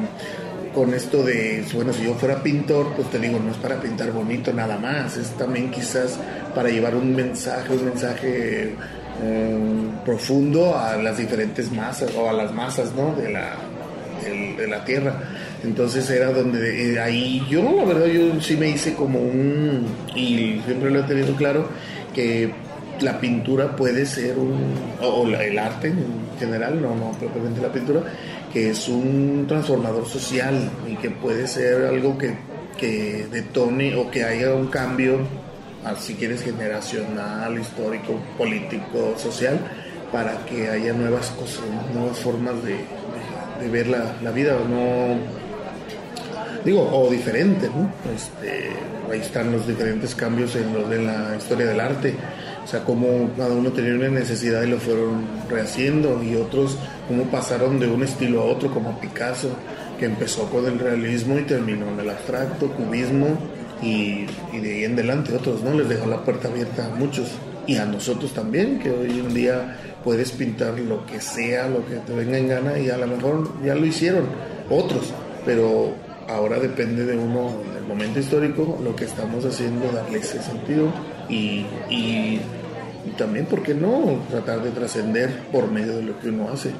con 0.74 0.94
esto 0.94 1.24
de, 1.24 1.64
bueno, 1.74 1.92
si 1.92 2.04
yo 2.04 2.14
fuera 2.14 2.42
pintor, 2.42 2.92
pues 2.94 3.10
te 3.10 3.18
digo, 3.18 3.40
no 3.40 3.50
es 3.50 3.56
para 3.56 3.80
pintar 3.80 4.12
bonito 4.12 4.52
nada 4.52 4.78
más, 4.78 5.16
es 5.16 5.30
también 5.30 5.70
quizás 5.72 6.18
para 6.54 6.68
llevar 6.68 6.94
un 6.94 7.16
mensaje, 7.16 7.72
un 7.72 7.84
mensaje 7.86 8.74
eh, 9.22 9.58
profundo 10.04 10.76
a 10.78 10.96
las 10.96 11.18
diferentes 11.18 11.70
masas 11.72 12.10
o 12.16 12.28
a 12.28 12.32
las 12.32 12.52
masas, 12.54 12.92
¿no? 12.94 13.14
De 13.14 13.32
la, 13.32 13.56
de, 14.56 14.66
la 14.66 14.84
tierra. 14.84 15.20
Entonces 15.64 16.08
era 16.10 16.32
donde 16.32 17.00
ahí 17.00 17.44
yo, 17.50 17.62
la 17.76 17.84
verdad, 17.84 18.06
yo 18.06 18.40
sí 18.40 18.56
me 18.56 18.68
hice 18.68 18.94
como 18.94 19.18
un, 19.18 19.86
y 20.14 20.60
siempre 20.64 20.90
lo 20.90 21.00
he 21.00 21.02
tenido 21.04 21.34
claro, 21.34 21.68
que 22.14 22.52
la 23.00 23.20
pintura 23.20 23.76
puede 23.76 24.06
ser 24.06 24.38
un, 24.38 24.74
o, 25.02 25.26
el 25.26 25.58
arte 25.58 25.88
en 25.88 26.38
general, 26.38 26.80
no, 26.80 26.94
no 26.94 27.10
propiamente 27.12 27.60
la 27.60 27.72
pintura, 27.72 28.02
que 28.52 28.70
es 28.70 28.88
un 28.88 29.46
transformador 29.48 30.06
social 30.06 30.70
y 30.86 30.94
que 30.96 31.10
puede 31.10 31.46
ser 31.46 31.86
algo 31.86 32.16
que, 32.16 32.34
que 32.76 33.26
detone 33.30 33.94
o 33.96 34.10
que 34.10 34.24
haya 34.24 34.54
un 34.54 34.68
cambio, 34.68 35.18
si 35.98 36.14
quieres, 36.14 36.42
generacional, 36.42 37.58
histórico, 37.58 38.14
político, 38.36 39.14
social, 39.16 39.58
para 40.12 40.44
que 40.46 40.68
haya 40.68 40.92
nuevas 40.92 41.30
cosas, 41.30 41.64
nuevas 41.94 42.18
formas 42.18 42.54
de, 42.62 42.78
ver 43.68 43.88
la, 43.88 44.16
la, 44.22 44.30
vida, 44.30 44.56
no 44.68 45.16
digo, 46.64 46.88
o 46.92 47.10
diferente, 47.10 47.68
¿no? 47.68 47.90
Este, 48.14 48.70
ahí 49.10 49.20
están 49.20 49.52
los 49.52 49.66
diferentes 49.66 50.14
cambios 50.14 50.54
en, 50.56 50.88
de 50.88 51.02
la 51.02 51.34
historia 51.36 51.66
del 51.66 51.80
arte 51.80 52.14
o 52.68 52.70
sea, 52.70 52.84
cómo 52.84 53.30
cada 53.34 53.54
uno 53.54 53.72
tenía 53.72 53.94
una 53.94 54.10
necesidad 54.10 54.62
y 54.62 54.66
lo 54.66 54.78
fueron 54.78 55.24
rehaciendo 55.48 56.22
y 56.22 56.36
otros 56.36 56.76
cómo 57.08 57.24
pasaron 57.30 57.80
de 57.80 57.86
un 57.86 58.02
estilo 58.02 58.42
a 58.42 58.44
otro, 58.44 58.70
como 58.70 59.00
Picasso, 59.00 59.48
que 59.98 60.04
empezó 60.04 60.50
con 60.50 60.66
el 60.66 60.78
realismo 60.78 61.38
y 61.38 61.44
terminó 61.44 61.88
en 61.88 62.00
el 62.00 62.10
abstracto, 62.10 62.70
cubismo 62.72 63.38
y, 63.82 64.26
de 64.52 64.74
ahí 64.74 64.84
en 64.84 64.94
adelante 64.94 65.34
otros, 65.34 65.62
¿no? 65.62 65.72
Les 65.74 65.88
dejó 65.88 66.06
la 66.06 66.24
puerta 66.24 66.48
abierta 66.48 66.86
a 66.86 66.90
muchos 66.90 67.28
y 67.66 67.76
a 67.76 67.84
nosotros 67.84 68.32
también, 68.32 68.78
que 68.78 68.90
hoy 68.90 69.10
en 69.10 69.34
día 69.34 69.76
puedes 70.02 70.32
pintar 70.32 70.78
lo 70.78 71.04
que 71.06 71.20
sea, 71.20 71.68
lo 71.68 71.86
que 71.86 71.96
te 71.96 72.14
venga 72.14 72.38
en 72.38 72.48
gana 72.48 72.78
y 72.78 72.88
a 72.90 72.96
lo 72.96 73.06
mejor 73.06 73.62
ya 73.64 73.74
lo 73.74 73.84
hicieron 73.84 74.24
otros, 74.70 75.12
pero 75.44 75.92
ahora 76.28 76.58
depende 76.58 77.04
de 77.04 77.16
uno, 77.16 77.52
en 77.70 77.76
el 77.76 77.84
momento 77.84 78.18
histórico, 78.18 78.78
lo 78.82 78.96
que 78.96 79.04
estamos 79.04 79.44
haciendo, 79.44 79.90
darle 79.92 80.18
ese 80.18 80.42
sentido 80.42 80.92
y, 81.28 81.66
y 81.90 82.40
también, 83.16 83.46
¿por 83.46 83.62
qué 83.62 83.74
no? 83.74 84.20
Tratar 84.30 84.62
de 84.62 84.70
trascender 84.70 85.30
por 85.52 85.70
medio 85.70 85.96
de 85.96 86.02
lo 86.02 86.18
que 86.18 86.28
uno 86.28 86.50
hace. 86.50 86.70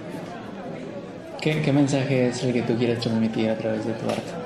¿Qué, 1.40 1.62
¿Qué, 1.62 1.72
mensaje 1.72 2.28
es 2.28 2.42
el 2.42 2.52
que 2.52 2.62
tú 2.62 2.76
quieres 2.76 2.98
transmitir 2.98 3.48
a 3.50 3.56
través 3.56 3.86
de 3.86 3.92
tu 3.92 4.08
arte? 4.08 4.37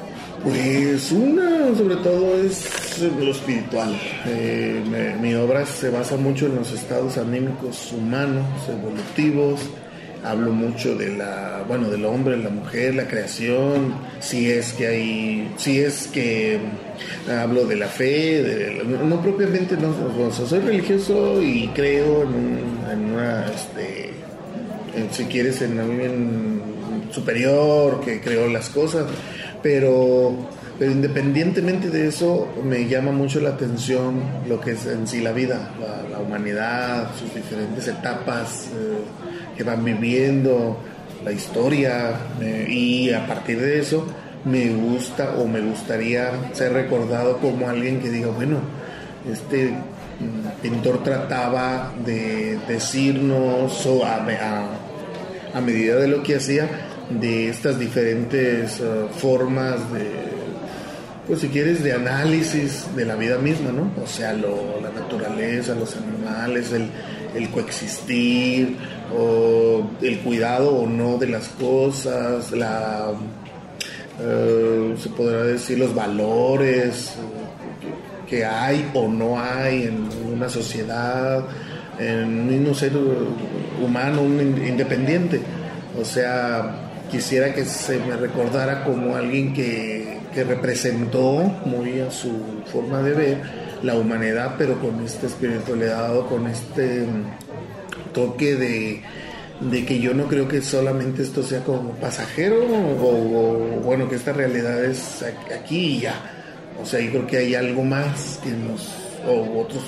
Pues 0.42 1.12
una, 1.12 1.74
sobre 1.76 1.96
todo, 1.96 2.36
es 2.36 3.00
lo 3.00 3.30
espiritual. 3.30 3.96
Eh, 4.26 5.16
mi 5.20 5.34
obra 5.34 5.64
se 5.64 5.88
basa 5.88 6.16
mucho 6.16 6.46
en 6.46 6.56
los 6.56 6.72
estados 6.72 7.16
anímicos 7.16 7.92
humanos, 7.92 8.44
evolutivos, 8.68 9.60
hablo 10.24 10.52
mucho 10.52 10.96
de 10.96 11.16
la, 11.16 11.64
bueno, 11.66 11.88
del 11.90 12.04
hombre, 12.04 12.36
la 12.36 12.50
mujer, 12.50 12.94
la 12.94 13.06
creación, 13.06 13.94
si 14.20 14.50
es 14.50 14.72
que 14.72 14.86
hay, 14.86 15.52
si 15.56 15.80
es 15.80 16.08
que 16.08 16.58
hablo 17.30 17.64
de 17.66 17.76
la 17.76 17.88
fe, 17.88 18.82
no 18.84 19.20
propiamente, 19.20 19.76
no, 19.76 20.32
soy 20.32 20.60
religioso 20.60 21.40
y 21.42 21.68
creo 21.68 22.22
en, 22.22 23.12
una, 23.12 23.46
este, 23.46 24.10
si 25.12 25.24
quieres, 25.24 25.62
en 25.62 25.78
alguien 25.78 26.62
superior 27.12 28.00
que 28.00 28.20
creó 28.20 28.48
las 28.48 28.70
cosas, 28.70 29.06
pero, 29.62 30.34
pero 30.78 30.90
independientemente 30.90 31.90
de 31.90 32.08
eso, 32.08 32.48
me 32.64 32.88
llama 32.88 33.12
mucho 33.12 33.40
la 33.40 33.50
atención 33.50 34.22
lo 34.48 34.60
que 34.60 34.72
es 34.72 34.86
en 34.86 35.06
sí 35.06 35.20
la 35.20 35.32
vida, 35.32 35.70
la, 36.10 36.18
humanidad, 36.18 37.10
sus 37.18 37.34
diferentes 37.34 37.88
etapas. 37.88 38.68
Eh, 38.68 39.32
que 39.56 39.62
van 39.62 39.84
viviendo, 39.84 40.78
la 41.24 41.32
historia, 41.32 42.14
y 42.68 43.12
a 43.12 43.26
partir 43.26 43.60
de 43.60 43.78
eso 43.78 44.06
me 44.44 44.70
gusta 44.70 45.36
o 45.38 45.46
me 45.46 45.60
gustaría 45.60 46.30
ser 46.52 46.72
recordado 46.72 47.38
como 47.38 47.68
alguien 47.68 48.00
que 48.00 48.10
diga, 48.10 48.28
bueno, 48.28 48.58
este 49.30 49.70
mm, 49.70 50.62
pintor 50.62 51.04
trataba 51.04 51.92
de 52.04 52.58
decirnos 52.66 53.86
a, 54.04 54.26
a, 55.54 55.60
medida 55.60 55.96
de 55.96 56.08
lo 56.08 56.24
que 56.24 56.36
hacía 56.36 56.68
de 57.20 57.48
estas 57.48 57.78
diferentes 57.78 58.80
uh, 58.80 59.08
formas 59.08 59.92
de 59.92 60.32
pues 61.26 61.40
si 61.40 61.48
quieres 61.48 61.84
de 61.84 61.92
análisis 61.92 62.86
de 62.96 63.04
la 63.04 63.14
vida 63.14 63.38
misma 63.38 63.70
no 63.70 63.90
o 64.02 64.06
sea 64.06 64.32
lo, 64.32 64.80
la 64.80 64.90
naturaleza 64.90 65.74
los 65.74 65.96
animales 65.96 66.72
el, 66.72 66.88
el 67.34 67.48
coexistir 67.50 68.76
o 69.16 69.82
el 70.00 70.18
cuidado 70.20 70.74
o 70.74 70.86
no 70.86 71.18
de 71.18 71.28
las 71.28 71.48
cosas, 71.48 72.50
la, 72.52 73.12
eh, 74.20 74.94
se 74.98 75.08
podrá 75.10 75.44
decir 75.44 75.78
los 75.78 75.94
valores 75.94 77.14
que 78.28 78.44
hay 78.44 78.90
o 78.94 79.08
no 79.08 79.38
hay 79.40 79.84
en 79.84 80.08
una 80.32 80.48
sociedad, 80.48 81.44
en 81.98 82.66
un 82.66 82.74
ser 82.74 82.92
humano, 83.82 84.22
un 84.22 84.40
independiente. 84.66 85.40
O 86.00 86.04
sea, 86.04 86.74
quisiera 87.12 87.54
que 87.54 87.66
se 87.66 87.98
me 87.98 88.16
recordara 88.16 88.84
como 88.84 89.14
alguien 89.14 89.52
que, 89.52 90.18
que 90.32 90.44
representó 90.44 91.42
muy 91.66 92.00
a 92.00 92.10
su 92.10 92.32
forma 92.72 93.02
de 93.02 93.12
ver 93.12 93.38
la 93.82 93.94
humanidad, 93.96 94.54
pero 94.56 94.80
con 94.80 95.04
este 95.04 95.26
espiritualidad 95.26 96.16
o 96.16 96.26
con 96.26 96.46
este 96.46 97.04
toque 98.14 98.56
de, 98.56 99.84
que 99.84 100.00
yo 100.00 100.14
no 100.14 100.26
creo 100.26 100.48
que 100.48 100.62
solamente 100.62 101.22
esto 101.22 101.42
sea 101.42 101.62
como 101.62 101.90
pasajero 101.92 102.64
o, 102.64 103.80
bueno, 103.84 104.08
que 104.08 104.16
esta 104.16 104.32
realidad 104.32 104.82
es 104.82 105.22
aquí 105.54 105.96
y 105.96 106.00
ya. 106.00 106.14
O 106.82 106.86
sea, 106.86 106.98
yo 107.00 107.10
creo 107.10 107.26
que 107.26 107.36
hay 107.36 107.54
algo 107.54 107.84
más 107.84 108.40
que 108.42 108.50
nos, 108.50 108.88
o 109.28 109.60
otros, 109.60 109.82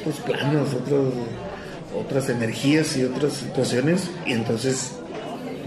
otros 0.00 0.16
planos, 0.20 0.72
otros, 0.72 1.12
otras 1.98 2.28
energías 2.28 2.96
y 2.96 3.04
otras 3.04 3.32
situaciones. 3.32 4.08
Y 4.24 4.32
entonces 4.32 4.99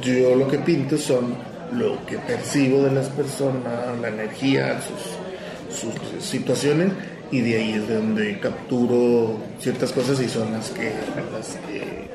yo 0.03 0.35
lo 0.35 0.47
que 0.47 0.59
pinto 0.59 0.97
son 0.97 1.35
lo 1.71 2.05
que 2.05 2.17
percibo 2.19 2.83
de 2.83 2.91
las 2.91 3.09
personas, 3.09 3.99
la 4.01 4.09
energía, 4.09 4.79
sus, 4.81 5.79
sus 5.79 6.23
situaciones 6.23 6.91
y 7.31 7.41
de 7.41 7.57
ahí 7.57 7.73
es 7.73 7.87
de 7.87 7.95
donde 7.95 8.39
capturo 8.39 9.37
ciertas 9.59 9.91
cosas 9.91 10.21
y 10.21 10.29
son 10.29 10.51
las 10.51 10.69
que, 10.69 10.91
las 11.31 11.57
que 11.67 12.09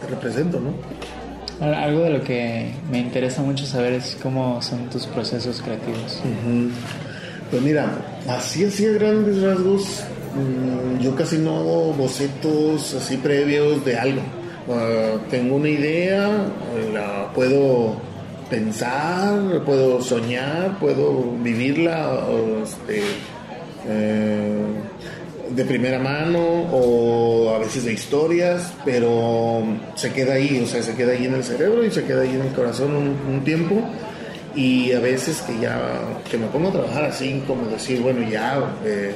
te 0.00 0.06
represento, 0.08 0.60
¿no? 0.60 0.72
Algo 1.62 2.00
de 2.00 2.10
lo 2.10 2.24
que 2.24 2.72
me 2.90 2.98
interesa 2.98 3.42
mucho 3.42 3.66
saber 3.66 3.92
es 3.92 4.16
cómo 4.20 4.60
son 4.62 4.88
tus 4.88 5.06
procesos 5.06 5.60
creativos. 5.62 6.20
Pues 7.50 7.62
mira, 7.62 7.86
así 8.26 8.64
así 8.64 8.86
a 8.86 8.92
grandes 8.92 9.42
rasgos, 9.42 10.02
mm, 10.34 11.00
yo 11.00 11.14
casi 11.14 11.36
no 11.36 11.58
hago 11.58 11.92
bocetos 11.92 12.94
así 12.94 13.18
previos 13.18 13.84
de 13.84 13.98
algo. 13.98 14.22
Ah, 14.68 15.16
tengo 15.30 15.56
una 15.56 15.68
idea, 15.68 16.28
la 16.92 17.32
puedo 17.34 17.96
pensar, 18.48 19.62
puedo 19.64 20.00
soñar, 20.02 20.78
puedo 20.78 21.32
vivirla, 21.42 22.20
este, 22.62 23.02
eh, 23.88 24.64
de 25.50 25.64
primera 25.64 25.98
mano 25.98 26.38
o 26.70 27.54
a 27.54 27.58
veces 27.58 27.84
de 27.84 27.92
historias, 27.92 28.72
pero 28.84 29.62
se 29.94 30.12
queda 30.12 30.34
ahí, 30.34 30.60
o 30.62 30.66
sea, 30.66 30.82
se 30.82 30.94
queda 30.94 31.12
ahí 31.12 31.26
en 31.26 31.34
el 31.34 31.44
cerebro 31.44 31.84
y 31.84 31.90
se 31.90 32.04
queda 32.04 32.22
ahí 32.22 32.34
en 32.34 32.42
el 32.42 32.52
corazón 32.52 32.94
un, 32.94 33.44
tiempo. 33.44 33.76
Y 34.54 34.92
a 34.92 35.00
veces 35.00 35.40
que 35.42 35.58
ya, 35.58 36.00
que 36.30 36.36
me 36.36 36.46
pongo 36.48 36.68
a 36.68 36.72
trabajar 36.72 37.04
así, 37.04 37.42
como 37.46 37.66
decir, 37.66 38.00
bueno, 38.00 38.28
ya 38.28 38.76
eh, 38.84 39.14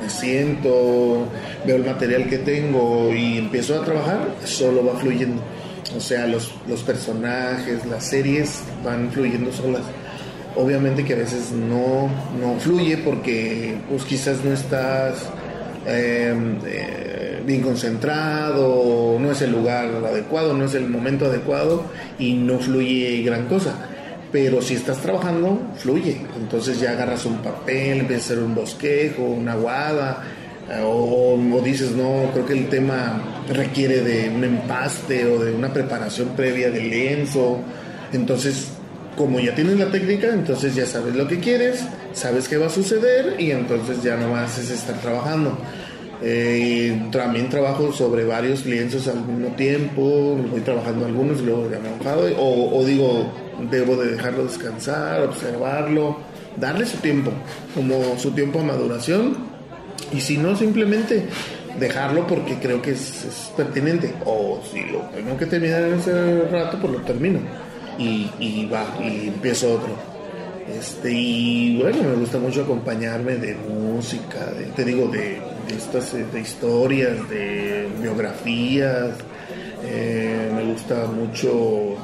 me 0.00 0.10
siento, 0.10 1.26
veo 1.66 1.76
el 1.76 1.84
material 1.84 2.28
que 2.28 2.38
tengo 2.38 3.12
y 3.14 3.38
empiezo 3.38 3.80
a 3.80 3.84
trabajar, 3.84 4.28
solo 4.44 4.84
va 4.84 4.98
fluyendo. 4.98 5.42
O 5.96 6.00
sea, 6.00 6.26
los, 6.26 6.52
los 6.68 6.82
personajes, 6.82 7.86
las 7.86 8.04
series 8.04 8.60
van 8.84 9.10
fluyendo 9.10 9.52
solas 9.52 9.82
obviamente 10.56 11.04
que 11.04 11.12
a 11.12 11.16
veces 11.16 11.52
no, 11.52 12.08
no 12.40 12.58
fluye 12.58 12.98
porque 12.98 13.76
pues 13.88 14.04
quizás 14.04 14.42
no 14.44 14.52
estás 14.52 15.28
em, 15.86 16.58
eh, 16.66 17.42
bien 17.44 17.62
concentrado, 17.62 19.18
no 19.20 19.30
es 19.30 19.42
el 19.42 19.52
lugar 19.52 19.88
adecuado, 20.04 20.54
no 20.54 20.64
es 20.64 20.74
el 20.74 20.88
momento 20.88 21.26
adecuado 21.26 21.84
y 22.18 22.34
no 22.34 22.58
fluye 22.58 23.22
gran 23.22 23.46
cosa. 23.46 23.74
Pero 24.36 24.60
si 24.60 24.74
estás 24.74 24.98
trabajando, 24.98 25.58
fluye. 25.78 26.20
Entonces 26.36 26.78
ya 26.78 26.90
agarras 26.90 27.24
un 27.24 27.38
papel, 27.38 28.00
empiezas 28.00 28.32
a 28.32 28.34
hacer 28.34 28.44
un 28.44 28.54
bosquejo, 28.54 29.22
una 29.22 29.54
guada, 29.54 30.24
eh, 30.68 30.82
o, 30.84 31.40
o, 31.54 31.60
dices, 31.62 31.92
no, 31.92 32.28
creo 32.34 32.44
que 32.44 32.52
el 32.52 32.68
tema 32.68 33.18
requiere 33.48 34.02
de 34.02 34.28
un 34.28 34.44
empaste 34.44 35.24
o 35.24 35.42
de 35.42 35.52
una 35.52 35.72
preparación 35.72 36.36
previa 36.36 36.70
de 36.70 36.80
lienzo. 36.80 37.60
Entonces 38.12 38.72
como 39.16 39.40
ya 39.40 39.54
tienes 39.54 39.78
la 39.78 39.90
técnica, 39.90 40.28
entonces 40.28 40.74
ya 40.74 40.84
sabes 40.84 41.14
lo 41.14 41.26
que 41.26 41.40
quieres, 41.40 41.82
sabes 42.12 42.46
qué 42.46 42.58
va 42.58 42.66
a 42.66 42.68
suceder 42.68 43.36
y 43.38 43.52
entonces 43.52 44.02
ya 44.02 44.16
no 44.16 44.28
más 44.28 44.58
es 44.58 44.70
estar 44.70 45.00
trabajando. 45.00 45.56
Eh, 46.22 47.08
también 47.10 47.48
trabajo 47.48 47.90
sobre 47.90 48.24
varios 48.24 48.66
lienzos 48.66 49.08
al 49.08 49.24
mismo 49.24 49.56
tiempo, 49.56 50.36
voy 50.50 50.60
trabajando 50.60 51.06
algunos, 51.06 51.40
luego 51.40 51.70
ya 51.70 51.78
me 51.78 51.88
enfado, 51.88 52.26
o, 52.38 52.78
o 52.78 52.84
digo, 52.84 53.32
debo 53.70 53.96
de 53.96 54.12
dejarlo 54.12 54.44
descansar, 54.44 55.22
observarlo, 55.22 56.18
darle 56.56 56.86
su 56.86 56.98
tiempo, 56.98 57.32
como 57.74 58.18
su 58.18 58.30
tiempo 58.32 58.60
a 58.60 58.62
maduración, 58.62 59.36
y 60.12 60.20
si 60.20 60.38
no, 60.38 60.56
simplemente 60.56 61.26
dejarlo 61.78 62.26
porque 62.26 62.58
creo 62.58 62.80
que 62.80 62.92
es, 62.92 63.52
pertinente, 63.56 64.14
o 64.24 64.60
si 64.70 64.80
lo 64.84 65.00
tengo 65.14 65.36
que 65.36 65.46
terminar 65.46 65.82
en 65.82 65.94
ese 65.94 66.42
rato, 66.48 66.78
pues 66.80 66.92
lo 66.92 67.00
termino 67.00 67.40
y, 67.98 68.68
va, 68.72 68.84
y 69.02 69.28
empiezo 69.28 69.74
otro. 69.74 70.16
Este, 70.68 71.12
y 71.12 71.78
bueno, 71.80 72.02
me 72.02 72.14
gusta 72.16 72.38
mucho 72.38 72.62
acompañarme 72.62 73.36
de 73.36 73.54
música, 73.54 74.52
te 74.74 74.84
digo, 74.84 75.08
de, 75.08 75.40
estas 75.74 76.12
eh, 76.14 76.26
de 76.32 76.40
historias, 76.40 77.28
de 77.28 77.88
biografías. 78.00 79.10
Eh, 79.84 80.50
me 80.54 80.64
gusta 80.64 81.06
mucho 81.06 81.96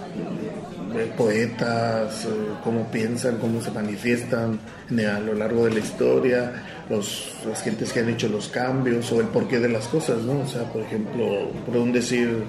poetas, 1.17 2.25
eh, 2.25 2.29
cómo 2.63 2.91
piensan, 2.91 3.39
cómo 3.39 3.61
se 3.61 3.71
manifiestan 3.71 4.59
a 4.91 5.21
lo 5.21 5.35
largo 5.35 5.65
de 5.65 5.73
la 5.73 5.81
historia, 5.81 6.53
los, 6.89 7.33
las 7.47 7.63
gentes 7.63 7.93
que 7.93 8.01
han 8.01 8.09
hecho 8.09 8.29
los 8.29 8.49
cambios 8.49 9.11
o 9.13 9.21
el 9.21 9.27
porqué 9.29 9.59
de 9.59 9.69
las 9.69 9.89
cosas, 9.89 10.23
¿no? 10.23 10.41
O 10.41 10.47
sea, 10.47 10.65
por 10.65 10.83
ejemplo, 10.83 11.51
por 11.67 11.77
un 11.77 11.93
decir, 11.93 12.45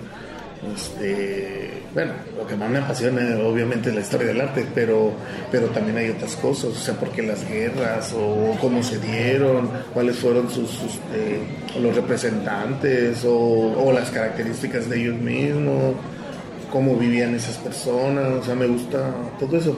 este, 0.76 1.84
bueno, 1.94 2.14
lo 2.38 2.48
que 2.48 2.56
más 2.56 2.70
me 2.70 2.80
apasiona 2.80 3.38
obviamente 3.40 3.90
es 3.90 3.96
la 3.96 4.02
historia 4.02 4.28
del 4.28 4.42
arte, 4.42 4.66
pero, 4.74 5.12
pero 5.52 5.68
también 5.68 5.98
hay 5.98 6.10
otras 6.10 6.36
cosas, 6.36 6.72
o 6.72 6.76
sea, 6.76 6.96
porque 6.96 7.22
las 7.22 7.48
guerras 7.48 8.14
o 8.18 8.58
cómo 8.60 8.82
se 8.82 8.98
dieron, 9.00 9.70
cuáles 9.94 10.16
fueron 10.18 10.50
sus, 10.50 10.72
este, 10.82 11.80
los 11.80 11.96
representantes 11.96 13.24
o, 13.26 13.92
las 13.94 14.10
características 14.10 14.90
de 14.90 15.02
ellos 15.02 15.18
mismos, 15.18 15.96
cómo 16.74 16.96
vivían 16.96 17.36
esas 17.36 17.58
personas, 17.58 18.42
o 18.42 18.44
sea, 18.44 18.56
me 18.56 18.66
gusta 18.66 19.14
todo 19.40 19.56
eso. 19.56 19.78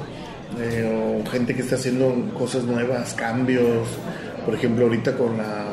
Eh, 0.57 1.19
o 1.21 1.29
gente 1.29 1.53
que 1.53 1.61
está 1.61 1.75
haciendo 1.75 2.31
cosas 2.37 2.63
nuevas, 2.63 3.13
cambios, 3.13 3.89
por 4.45 4.55
ejemplo, 4.55 4.85
ahorita 4.85 5.17
con 5.17 5.37
la 5.37 5.65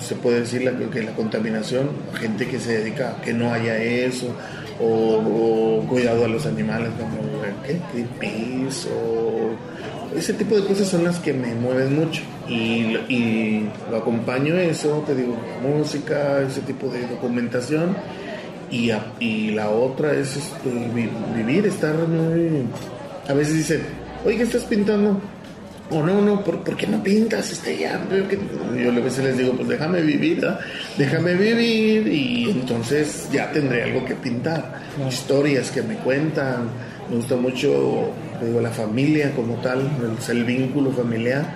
se 0.00 0.14
puede 0.16 0.40
decir 0.40 0.62
la, 0.64 0.72
que 0.90 1.02
la 1.02 1.12
contaminación, 1.12 1.88
gente 2.14 2.46
que 2.46 2.60
se 2.60 2.78
dedica 2.78 3.10
a 3.10 3.22
que 3.22 3.32
no 3.32 3.52
haya 3.52 3.82
eso, 3.82 4.34
o, 4.80 5.82
cuidado 5.88 6.26
a 6.26 6.28
los 6.28 6.44
animales, 6.44 6.90
como 6.98 7.42
¿qué? 7.66 7.78
Greenpeace, 7.92 8.88
o 8.90 10.16
ese 10.16 10.34
tipo 10.34 10.56
de 10.56 10.66
cosas 10.66 10.88
son 10.88 11.04
las 11.04 11.18
que 11.20 11.32
me 11.32 11.54
mueven 11.54 11.98
mucho. 11.98 12.22
Y, 12.48 12.96
y 13.08 13.70
lo 13.90 13.98
acompaño 13.98 14.56
eso, 14.56 15.02
te 15.06 15.14
digo, 15.14 15.36
música, 15.62 16.42
ese 16.42 16.60
tipo 16.62 16.88
de 16.88 17.06
documentación. 17.06 17.96
Y, 18.70 18.90
y 19.20 19.50
la 19.52 19.70
otra 19.70 20.12
es 20.12 20.36
este, 20.36 20.70
vivir, 21.34 21.66
estar 21.66 21.96
muy... 21.96 22.64
A 23.28 23.32
veces 23.32 23.54
dicen, 23.54 23.82
oye, 24.24 24.36
¿qué 24.36 24.42
estás 24.42 24.64
pintando? 24.64 25.20
o 25.90 26.02
no, 26.02 26.20
no, 26.20 26.44
¿por, 26.44 26.62
¿por, 26.62 26.76
qué 26.76 26.86
no 26.86 27.02
pintas? 27.02 27.50
Este, 27.50 27.78
ya, 27.78 28.00
yo 28.76 28.90
a 28.90 28.94
veces 28.94 29.24
les 29.24 29.38
digo, 29.38 29.52
pues 29.54 29.68
déjame 29.68 30.02
vivir, 30.02 30.46
déjame 30.98 31.34
vivir 31.34 32.06
y 32.08 32.50
entonces 32.50 33.28
ya 33.32 33.50
tendré 33.52 33.84
algo 33.84 34.04
que 34.04 34.14
pintar. 34.14 34.80
Historias 35.08 35.70
que 35.70 35.82
me 35.82 35.96
cuentan, 35.96 36.68
me 37.08 37.16
gusta 37.16 37.36
mucho, 37.36 38.10
digo, 38.42 38.60
la 38.60 38.70
familia 38.70 39.32
como 39.34 39.54
tal, 39.56 39.80
el, 39.80 40.36
el 40.36 40.44
vínculo 40.44 40.90
familiar, 40.92 41.46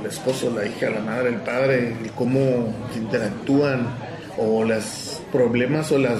el 0.00 0.06
esposo, 0.06 0.52
la 0.54 0.64
hija, 0.64 0.90
la 0.90 1.00
madre, 1.00 1.30
el 1.30 1.40
padre, 1.40 1.96
cómo 2.14 2.72
interactúan 2.94 4.11
o 4.36 4.64
los 4.64 5.20
problemas 5.30 5.92
o 5.92 5.98
las 5.98 6.18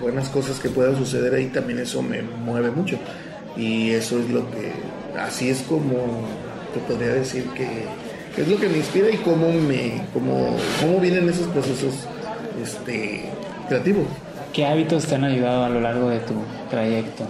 buenas 0.00 0.28
cosas 0.28 0.58
que 0.58 0.68
puedan 0.68 0.96
suceder 0.96 1.34
ahí, 1.34 1.46
también 1.46 1.78
eso 1.78 2.02
me 2.02 2.22
mueve 2.22 2.70
mucho. 2.70 2.98
Y 3.56 3.90
eso 3.90 4.18
es 4.18 4.28
lo 4.30 4.50
que, 4.50 4.72
así 5.18 5.48
es 5.48 5.62
como 5.62 5.96
te 6.72 6.80
podría 6.80 7.14
decir 7.14 7.44
que, 7.54 7.84
es 8.36 8.48
lo 8.48 8.58
que 8.58 8.68
me 8.68 8.78
inspira 8.78 9.10
y 9.10 9.16
cómo 9.18 9.52
me 9.52 10.02
cómo, 10.12 10.56
cómo 10.80 10.98
vienen 10.98 11.28
esos 11.28 11.46
procesos 11.48 11.94
este, 12.60 13.26
creativos. 13.68 14.06
¿Qué 14.52 14.66
hábitos 14.66 15.06
te 15.06 15.14
han 15.14 15.24
ayudado 15.24 15.64
a 15.64 15.68
lo 15.68 15.80
largo 15.80 16.08
de 16.10 16.18
tu 16.20 16.34
trayecto? 16.70 17.26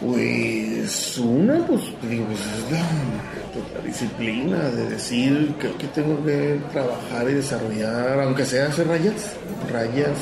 Pues 0.00 1.16
una, 1.18 1.66
pues 1.66 1.80
digo, 2.08 2.26
pues 2.26 2.40
es 2.40 2.72
la, 2.72 3.82
disciplina 3.82 4.58
de 4.68 4.90
decir 4.90 5.54
que, 5.58 5.86
tengo 5.88 6.22
que 6.24 6.60
trabajar 6.72 7.30
y 7.30 7.34
desarrollar, 7.34 8.20
aunque 8.20 8.44
sea 8.44 8.66
hacer 8.66 8.86
rayas, 8.88 9.36
rayas 9.72 10.18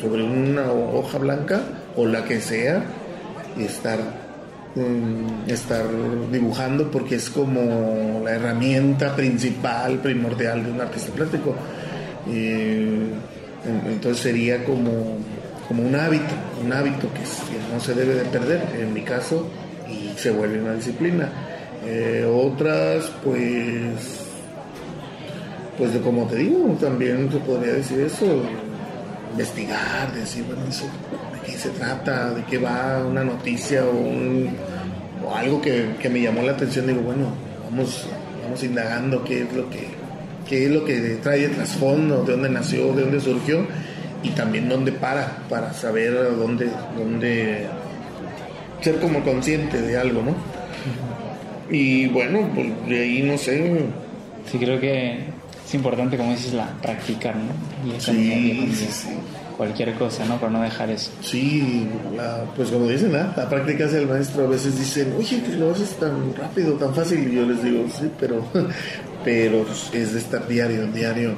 sobre 0.00 0.22
una 0.22 0.72
hoja 0.72 1.18
blanca 1.18 1.60
o 1.96 2.06
la 2.06 2.24
que 2.24 2.40
sea, 2.40 2.82
y 3.58 3.64
estar 3.64 3.98
estar 5.46 5.86
dibujando 6.30 6.90
porque 6.90 7.16
es 7.16 7.30
como 7.30 8.20
la 8.24 8.32
herramienta 8.32 9.14
principal, 9.16 9.98
primordial 9.98 10.64
de 10.64 10.70
un 10.70 10.80
artista 10.80 11.12
plástico. 11.12 11.54
entonces 12.26 14.22
sería 14.22 14.64
como, 14.64 15.18
como 15.68 15.82
un 15.82 15.94
hábito, 15.94 16.34
un 16.64 16.72
hábito 16.72 17.12
que, 17.12 17.20
no 17.72 17.78
se 17.78 17.94
debe 17.94 18.14
de 18.14 18.24
perder, 18.24 18.62
en 18.80 18.94
mi 18.94 19.02
caso, 19.02 19.46
y 19.86 20.18
se 20.18 20.30
vuelve 20.30 20.62
una 20.62 20.72
disciplina. 20.72 21.30
Eh, 21.84 22.26
otras, 22.26 23.12
pues, 23.22 24.24
pues 25.76 25.92
de 25.92 26.00
como 26.00 26.26
te 26.26 26.36
digo, 26.36 26.76
también 26.80 27.30
se 27.30 27.38
podría 27.38 27.74
decir 27.74 28.00
eso, 28.00 28.42
investigar, 29.30 30.12
decir, 30.14 30.44
bueno, 30.44 30.62
eso, 30.68 30.86
de 30.86 31.52
qué 31.52 31.58
se 31.58 31.68
trata, 31.70 32.30
de 32.32 32.44
qué 32.44 32.56
va 32.56 33.04
una 33.06 33.22
noticia 33.22 33.84
o, 33.84 33.90
un, 33.90 34.56
algo 35.34 35.60
que, 35.60 35.90
que, 36.00 36.08
me 36.08 36.22
llamó 36.22 36.42
la 36.42 36.52
atención, 36.52 36.86
digo, 36.86 37.02
bueno, 37.02 37.26
vamos, 37.70 38.06
vamos 38.42 38.62
indagando 38.64 39.22
qué 39.22 39.42
es 39.42 39.52
lo 39.52 39.68
que, 39.68 39.86
qué 40.48 40.64
es 40.64 40.70
lo 40.70 40.82
que 40.86 41.18
trae 41.22 41.40
de 41.40 41.48
trasfondo, 41.48 42.24
de 42.24 42.32
dónde 42.32 42.48
nació, 42.48 42.94
de 42.94 43.02
dónde 43.02 43.20
surgió 43.20 43.66
y 44.22 44.30
también 44.30 44.68
dónde 44.68 44.92
para, 44.92 45.38
para 45.48 45.72
saber 45.72 46.12
dónde, 46.36 46.68
dónde 46.96 47.66
ser 48.80 48.98
como 49.00 49.22
consciente 49.22 49.80
de 49.80 49.96
algo, 49.96 50.22
¿no? 50.22 50.34
Y 51.70 52.06
bueno, 52.08 52.50
pues 52.54 52.68
de 52.88 53.00
ahí 53.00 53.22
no 53.22 53.36
sé. 53.36 53.84
Sí, 54.50 54.58
creo 54.58 54.80
que 54.80 55.18
es 55.66 55.74
importante, 55.74 56.16
como 56.16 56.30
dices, 56.32 56.54
la 56.54 56.68
practicar, 56.80 57.36
¿no? 57.36 57.94
Y 57.94 58.00
sí, 58.00 58.70
sí, 58.74 58.88
sí. 58.90 59.08
Cualquier 59.56 59.94
cosa, 59.94 60.24
¿no? 60.24 60.38
Para 60.38 60.52
no 60.52 60.62
dejar 60.62 60.88
eso. 60.88 61.10
Sí, 61.20 61.86
pues 62.56 62.70
como 62.70 62.86
dicen, 62.86 63.12
¿no? 63.12 63.18
la 63.18 63.48
práctica 63.48 63.86
hace 63.86 63.98
el 63.98 64.06
maestro. 64.06 64.44
A 64.44 64.48
veces 64.48 64.78
dicen, 64.78 65.12
oye, 65.18 65.42
que 65.42 65.52
lo 65.56 65.72
haces 65.72 65.90
tan 65.98 66.34
rápido, 66.34 66.74
tan 66.74 66.94
fácil. 66.94 67.28
Y 67.28 67.34
yo 67.34 67.44
les 67.44 67.62
digo, 67.62 67.84
sí, 67.92 68.08
pero, 68.18 68.44
pero 69.24 69.66
es 69.92 70.12
de 70.12 70.18
estar 70.18 70.46
diario, 70.46 70.86
diario. 70.86 71.34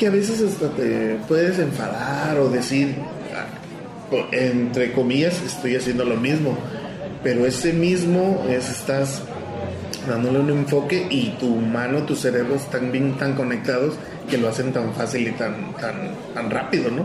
Que 0.00 0.06
a 0.06 0.10
veces 0.10 0.40
hasta 0.40 0.70
te 0.70 1.18
puedes 1.28 1.58
enfadar 1.58 2.38
o 2.38 2.48
decir, 2.48 2.94
ah, 3.36 3.44
entre 4.32 4.92
comillas, 4.92 5.42
estoy 5.42 5.76
haciendo 5.76 6.06
lo 6.06 6.16
mismo. 6.16 6.56
Pero 7.22 7.44
ese 7.44 7.74
mismo 7.74 8.42
es, 8.48 8.70
estás 8.70 9.20
dándole 10.08 10.40
un 10.40 10.48
enfoque 10.48 11.06
y 11.10 11.34
tu 11.38 11.54
mano, 11.54 12.04
tu 12.04 12.16
cerebro 12.16 12.54
están 12.54 12.90
bien 12.90 13.18
tan 13.18 13.34
conectados 13.34 13.96
que 14.30 14.38
lo 14.38 14.48
hacen 14.48 14.72
tan 14.72 14.94
fácil 14.94 15.28
y 15.28 15.32
tan, 15.32 15.74
tan, 15.74 16.14
tan 16.32 16.50
rápido, 16.50 16.90
¿no? 16.90 17.04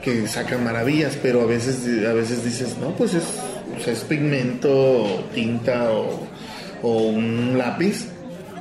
Que 0.00 0.28
sacan 0.28 0.62
maravillas, 0.62 1.18
pero 1.20 1.40
a 1.40 1.46
veces, 1.46 1.84
a 2.06 2.12
veces 2.12 2.44
dices, 2.44 2.76
no, 2.80 2.94
pues 2.94 3.14
es, 3.14 3.24
es 3.88 4.04
pigmento, 4.04 5.24
tinta 5.34 5.90
o, 5.90 6.28
un 6.82 7.58
lápiz, 7.58 8.06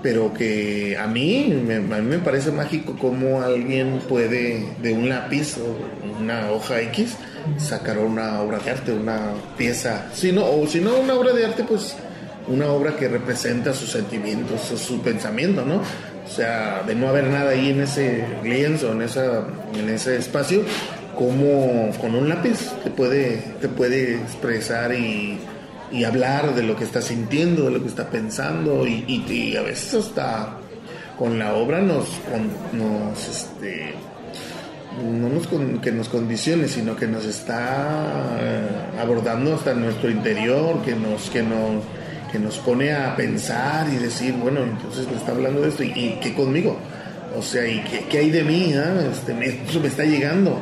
pero 0.01 0.33
que 0.33 0.97
a 0.97 1.07
mí, 1.07 1.61
me, 1.65 1.75
a 1.75 1.99
mí 1.99 2.07
me 2.07 2.19
parece 2.19 2.51
mágico 2.51 2.95
cómo 2.99 3.41
alguien 3.41 3.99
puede 4.07 4.65
de 4.81 4.93
un 4.93 5.09
lápiz 5.09 5.57
o 5.57 6.19
una 6.19 6.51
hoja 6.51 6.81
X 6.81 7.17
sacar 7.57 7.97
una 7.97 8.41
obra 8.41 8.59
de 8.59 8.71
arte, 8.71 8.91
una 8.91 9.33
pieza, 9.57 10.07
si 10.13 10.31
no, 10.31 10.45
o 10.45 10.67
si 10.67 10.79
no 10.79 10.97
una 10.97 11.13
obra 11.15 11.33
de 11.33 11.45
arte, 11.45 11.63
pues 11.63 11.95
una 12.47 12.67
obra 12.67 12.95
que 12.95 13.07
representa 13.07 13.73
sus 13.73 13.91
sentimientos, 13.91 14.61
su, 14.61 14.77
su 14.77 15.01
pensamiento, 15.01 15.65
¿no? 15.65 15.75
O 15.77 16.31
sea, 16.31 16.83
de 16.85 16.95
no 16.95 17.07
haber 17.09 17.25
nada 17.25 17.51
ahí 17.51 17.69
en 17.69 17.81
ese 17.81 18.23
lienzo, 18.43 18.91
en, 18.91 19.01
esa, 19.01 19.45
en 19.77 19.89
ese 19.89 20.17
espacio, 20.17 20.63
como 21.15 21.91
con 21.99 22.15
un 22.15 22.29
lápiz 22.29 22.71
te 22.83 22.89
puede, 22.91 23.37
te 23.59 23.67
puede 23.67 24.15
expresar 24.15 24.93
y, 24.93 25.39
y 25.91 26.03
hablar 26.03 26.53
de 26.55 26.63
lo 26.63 26.75
que 26.75 26.83
está 26.83 27.01
sintiendo, 27.01 27.65
de 27.65 27.71
lo 27.71 27.81
que 27.81 27.87
está 27.87 28.09
pensando, 28.09 28.85
y, 28.87 29.55
a 29.57 29.61
veces 29.61 29.93
hasta 29.95 30.57
con 31.17 31.37
la 31.39 31.53
obra 31.55 31.81
nos, 31.81 32.05
con- 32.31 32.79
nos 32.79 33.27
este, 33.27 33.93
no 35.03 35.29
nos 35.29 35.47
con- 35.47 35.79
que 35.81 35.91
nos 35.91 36.09
condicione, 36.09 36.67
sino 36.67 36.95
que 36.95 37.07
nos 37.07 37.25
está 37.25 38.37
eh, 38.39 38.99
abordando 39.01 39.55
hasta 39.55 39.73
nuestro 39.73 40.09
interior, 40.09 40.81
que 40.83 40.95
nos, 40.95 41.29
que 41.29 41.41
nos, 41.43 41.83
que 42.31 42.39
nos 42.39 42.57
pone 42.59 42.93
a 42.93 43.15
pensar 43.15 43.87
y 43.91 43.97
decir, 43.97 44.33
bueno, 44.33 44.61
entonces 44.63 45.07
me 45.09 45.17
está 45.17 45.31
hablando 45.31 45.61
de 45.61 45.69
esto, 45.69 45.83
¿y, 45.83 46.17
qué 46.21 46.33
conmigo? 46.33 46.77
O 47.37 47.41
sea, 47.41 47.67
¿y 47.67 47.79
qué, 47.81 48.05
qué 48.09 48.17
hay 48.19 48.29
de 48.31 48.43
mí? 48.43 48.73
ah? 48.75 49.01
Este, 49.11 49.33
me- 49.33 49.45
esto 49.47 49.79
me 49.79 49.87
está 49.87 50.03
llegando. 50.03 50.59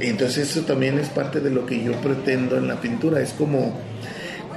Entonces 0.00 0.50
eso 0.50 0.62
también 0.62 0.98
es 0.98 1.08
parte 1.10 1.40
de 1.40 1.50
lo 1.50 1.66
que 1.66 1.82
yo 1.82 1.92
pretendo 2.00 2.56
en 2.56 2.68
la 2.68 2.80
pintura, 2.80 3.20
es 3.20 3.32
como, 3.34 3.74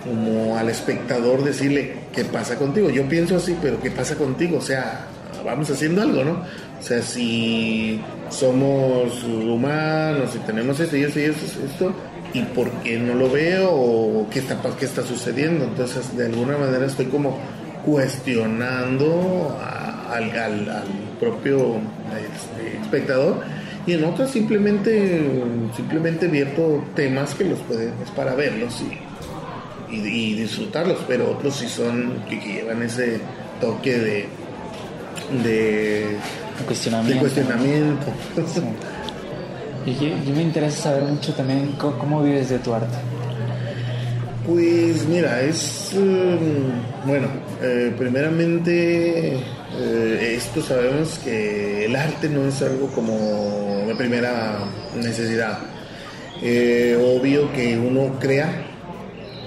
como 0.08 0.58
al 0.58 0.70
espectador 0.70 1.43
decirle, 1.43 1.93
¿qué 2.13 2.24
pasa 2.26 2.56
contigo? 2.58 2.89
Yo 2.89 3.08
pienso 3.08 3.36
así, 3.36 3.56
pero 3.62 3.82
¿qué 3.82 3.91
pasa 3.91 4.15
contigo? 4.15 4.58
O 4.58 4.62
sea, 4.62 5.06
vamos 5.46 5.70
haciendo 5.70 6.02
algo, 6.02 6.24
¿no? 6.24 6.32
O 6.80 6.82
sea, 6.82 7.02
si 7.02 8.00
somos 8.30 9.24
humanos 9.24 10.32
y 10.36 10.39
tenemos 10.39 10.80
esto 10.80 10.96
y 10.98 11.04
esto 11.04 11.20
y 11.20 11.24
esto, 11.24 11.46
esto 11.65 11.93
¿y 12.34 12.41
por 12.43 12.70
qué 12.84 12.98
no 12.98 13.13
lo 13.15 13.30
veo? 13.32 13.70
¿O 13.72 14.28
qué 14.30 14.39
está, 14.39 14.58
qué 14.80 14.86
está 14.86 15.04
sucediendo? 15.04 15.65
Entonces, 15.65 16.15
de 16.15 16.26
alguna 16.28 16.58
manera 16.58 16.86
estoy 16.86 17.06
como 17.08 17.38
cuestionando 17.86 19.58
al, 20.12 20.30
al- 20.32 20.70
al 20.70 20.88
propio 21.20 21.76
este, 22.15 22.78
espectador 22.82 23.41
y 23.86 23.93
en 23.93 24.04
otras 24.04 24.30
simplemente 24.32 25.22
simplemente 25.76 26.28
vierto 26.28 26.84
temas 26.96 27.34
que 27.36 27.46
los 27.46 27.60
pueden 27.60 27.93
es 28.04 28.12
para 28.12 28.36
verlos 28.36 28.82
y, 28.82 28.98
y, 29.89 29.95
y 29.95 30.34
disfrutarlos, 30.34 31.00
pero 31.08 31.32
otros 31.32 31.56
sí 31.56 31.67
son 31.67 32.23
que, 32.30 32.39
que 32.39 32.54
llevan 32.54 32.82
ese 32.84 33.19
toque 33.60 33.97
de 33.97 34.30
de, 35.43 36.17
cuestionamiento. 36.65 37.13
de 37.13 37.19
cuestionamiento. 37.19 38.06
Sí. 38.54 38.62
Y 39.86 39.93
yo, 39.95 40.23
yo 40.26 40.36
me 40.36 40.41
interesa 40.41 40.84
saber 40.84 41.04
mucho 41.04 41.34
también 41.34 41.73
cómo, 41.78 41.97
cómo 41.97 42.23
vives 42.23 42.50
de 42.50 42.60
tu 42.60 42.73
arte. 42.73 42.97
Pues 44.45 45.06
mira, 45.08 45.41
es 45.41 45.91
mm, 45.93 47.08
bueno, 47.08 47.28
eh, 47.62 47.93
primeramente 47.97 49.36
eh, 49.36 50.34
esto 50.38 50.62
sabemos 50.62 51.19
que 51.19 51.86
el 51.86 51.95
arte 51.95 52.30
no 52.30 52.47
es 52.47 52.62
algo 52.62 52.88
como 52.88 53.86
de 53.88 53.95
primera 53.95 54.60
necesidad. 54.95 55.60
Eh, 56.41 56.97
obvio 57.02 57.52
que 57.54 57.78
uno 57.78 58.19
crea, 58.19 58.65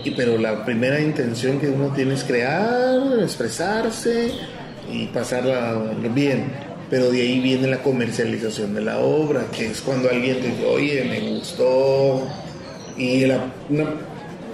y, 0.04 0.10
pero 0.12 0.38
la 0.38 0.64
primera 0.64 1.00
intención 1.00 1.58
que 1.58 1.68
uno 1.68 1.88
tiene 1.94 2.14
es 2.14 2.24
crear, 2.24 2.98
expresarse 3.22 4.30
y 4.92 5.06
pasarla 5.06 5.78
bien. 6.14 6.44
Pero 6.90 7.10
de 7.10 7.20
ahí 7.22 7.38
viene 7.40 7.68
la 7.68 7.78
comercialización 7.82 8.74
de 8.74 8.80
la 8.80 8.98
obra, 8.98 9.44
que 9.56 9.66
es 9.66 9.80
cuando 9.80 10.10
alguien 10.10 10.40
te 10.40 10.48
dice, 10.48 10.66
oye, 10.66 11.04
me 11.04 11.20
gustó. 11.36 12.26
Y 12.96 13.26
la- 13.26 13.44
una, 13.68 13.84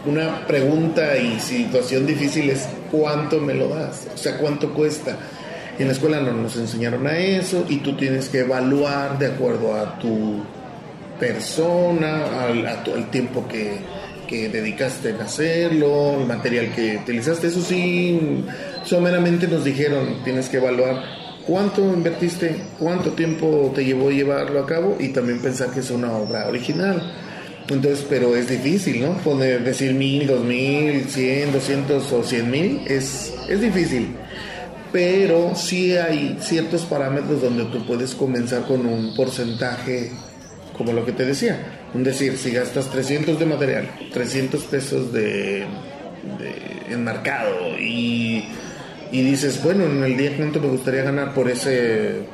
una 0.05 0.47
pregunta 0.47 1.17
y 1.17 1.41
situación 1.41 2.05
difícil 2.07 2.51
es, 2.51 2.69
¿cuánto 2.93 3.41
me 3.41 3.55
lo 3.55 3.69
das? 3.69 4.07
O 4.15 4.19
sea, 4.19 4.37
¿cuánto 4.39 4.75
cuesta? 4.75 5.17
En 5.79 5.87
la 5.87 5.93
escuela 5.95 6.21
no 6.21 6.33
nos 6.33 6.57
enseñaron 6.57 7.07
a 7.07 7.17
eso 7.19 7.65
y 7.69 7.79
tú 7.79 7.97
tienes 7.97 8.29
que 8.29 8.41
evaluar 8.41 9.19
de 9.19 9.27
acuerdo 9.27 9.75
a 9.75 9.99
tu 9.99 10.43
persona, 11.19 12.43
al, 12.45 12.67
al 12.67 13.11
tiempo 13.11 13.47
que, 13.49 13.79
que 14.27 14.49
dedicaste 14.49 15.11
en 15.11 15.21
hacerlo, 15.21 16.21
el 16.21 16.27
material 16.27 16.73
que 16.75 16.99
utilizaste. 17.03 17.49
Eso 17.49 17.63
sí, 17.63 18.45
someramente 18.85 19.49
nos 19.49 19.65
dijeron, 19.65 20.23
tienes 20.25 20.49
que 20.49 20.59
evaluar 20.59 21.03
cuánto 21.47 21.83
invertiste, 21.83 22.57
cuánto 22.79 23.13
tiempo 23.13 23.73
te 23.75 23.85
llevó 23.85 24.11
llevarlo 24.11 24.61
a 24.61 24.67
cabo 24.67 24.97
y 24.99 25.09
también 25.09 25.41
pensar 25.41 25.71
que 25.71 25.81
es 25.81 25.91
una 25.91 26.13
obra 26.13 26.49
original. 26.49 27.15
Entonces, 27.69 28.07
pero 28.09 28.37
es 28.37 28.49
difícil, 28.49 29.03
¿no? 29.03 29.17
Poner, 29.19 29.65
decir 29.65 29.93
mil, 29.93 30.27
dos 30.27 30.45
mil, 30.45 31.05
cien, 31.09 31.53
doscientos 31.53 32.13
o 32.13 32.23
cien 32.23 32.51
mil 32.51 32.83
es, 32.87 33.35
es 33.49 33.61
difícil. 33.61 34.15
Pero 34.93 35.55
sí 35.57 35.97
hay 35.97 36.37
ciertos 36.41 36.85
parámetros 36.85 37.43
donde 37.43 37.65
tú 37.67 37.85
puedes 37.85 38.15
comenzar 38.15 38.67
con 38.67 38.87
un 38.87 39.15
porcentaje, 39.17 40.13
como 40.77 40.93
lo 40.93 41.05
que 41.05 41.13
te 41.13 41.25
decía. 41.25 41.76
Un 41.95 42.05
decir, 42.05 42.37
si 42.37 42.51
gastas 42.51 42.91
300 42.91 43.39
de 43.39 43.47
material, 43.47 43.89
300 44.13 44.63
pesos 44.65 45.13
de, 45.13 45.65
de 46.39 46.93
enmarcado 46.93 47.79
y, 47.79 48.45
y 49.13 49.23
dices, 49.23 49.63
bueno, 49.63 49.85
en 49.85 50.03
el 50.03 50.17
día 50.17 50.37
cuánto 50.37 50.61
me 50.61 50.69
gustaría 50.69 51.03
ganar 51.03 51.33
por 51.33 51.49
esa 51.49 51.71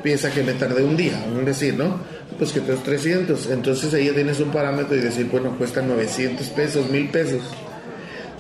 pieza 0.03 0.31
que 0.31 0.43
me 0.43 0.53
tardé 0.55 0.83
un 0.83 0.97
día, 0.97 1.25
un 1.31 1.45
decir, 1.45 1.75
¿no? 1.75 2.01
Pues 2.39 2.53
que 2.53 2.61
te 2.61 2.73
das 2.73 2.83
300. 2.83 3.51
Entonces 3.51 3.93
ahí 3.95 4.11
tienes 4.11 4.41
un 4.41 4.51
parámetro 4.51 4.97
y 4.97 5.01
decir, 5.01 5.29
bueno, 5.31 5.57
cuesta 5.59 5.83
900 5.83 6.47
pesos, 6.49 6.91
1000 6.91 7.09
pesos. 7.11 7.43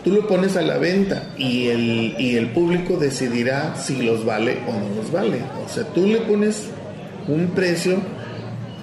Tú 0.03 0.11
lo 0.11 0.27
pones 0.27 0.57
a 0.57 0.63
la 0.63 0.79
venta 0.79 1.33
y 1.39 1.69
el, 1.69 2.17
y 2.19 2.37
el 2.37 2.49
público 2.51 2.97
decidirá 2.97 3.77
si 3.77 4.03
los 4.03 4.25
vale 4.25 4.59
o 4.67 4.73
no 4.73 4.97
los 4.97 5.13
vale. 5.13 5.39
O 5.65 5.69
sea, 5.69 5.85
tú 5.85 6.07
le 6.07 6.19
pones 6.23 6.65
un 7.29 7.49
precio, 7.49 7.99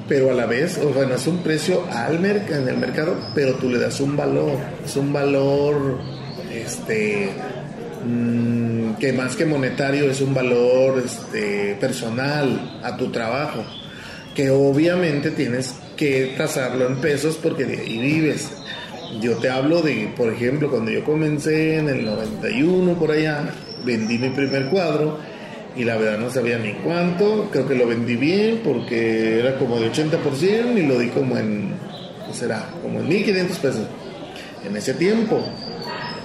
pero 0.09 0.31
a 0.31 0.33
la 0.33 0.47
vez, 0.47 0.79
o 0.79 0.89
bueno, 0.89 1.13
es 1.13 1.27
un 1.27 1.43
precio 1.43 1.85
al 1.91 2.19
merc 2.19 2.49
en 2.49 2.67
el 2.67 2.77
mercado, 2.77 3.15
pero 3.35 3.53
tú 3.53 3.69
le 3.69 3.77
das 3.77 4.01
un 4.01 4.17
valor. 4.17 4.57
Es 4.83 4.95
un 4.95 5.13
valor, 5.13 5.99
este, 6.51 7.29
mm, 8.03 8.95
que 8.95 9.13
más 9.13 9.35
que 9.35 9.45
monetario 9.45 10.09
es 10.09 10.19
un 10.21 10.33
valor 10.33 11.01
este, 11.05 11.77
personal 11.79 12.79
a 12.83 12.97
tu 12.97 13.11
trabajo, 13.11 13.63
que 14.33 14.49
obviamente 14.49 15.29
tienes 15.29 15.75
que 15.95 16.33
tasarlo 16.35 16.87
en 16.87 16.95
pesos 16.97 17.37
porque 17.41 17.65
de 17.65 17.77
ahí 17.77 17.99
vives. 17.99 18.49
Yo 19.21 19.37
te 19.37 19.49
hablo 19.49 19.83
de, 19.83 20.11
por 20.17 20.33
ejemplo, 20.33 20.71
cuando 20.71 20.89
yo 20.89 21.03
comencé 21.03 21.77
en 21.77 21.87
el 21.87 22.03
91 22.03 22.93
por 22.93 23.11
allá, 23.11 23.53
vendí 23.85 24.17
mi 24.17 24.29
primer 24.29 24.69
cuadro 24.69 25.19
y 25.79 25.85
la 25.85 25.95
verdad 25.95 26.17
no 26.17 26.29
sabía 26.29 26.59
ni 26.59 26.73
cuánto, 26.73 27.47
creo 27.51 27.65
que 27.65 27.73
lo 27.73 27.87
vendí 27.87 28.17
bien 28.17 28.59
porque 28.65 29.39
era 29.39 29.57
como 29.57 29.79
de 29.79 29.89
80% 29.89 30.77
y 30.77 30.85
lo 30.85 30.99
di 30.99 31.07
como 31.07 31.37
en, 31.37 31.73
¿qué 32.27 32.33
será? 32.33 32.69
Como 32.81 32.99
en 32.99 33.07
1500 33.07 33.59
pesos 33.59 33.87
en 34.65 34.75
ese 34.75 34.93
tiempo. 34.95 35.41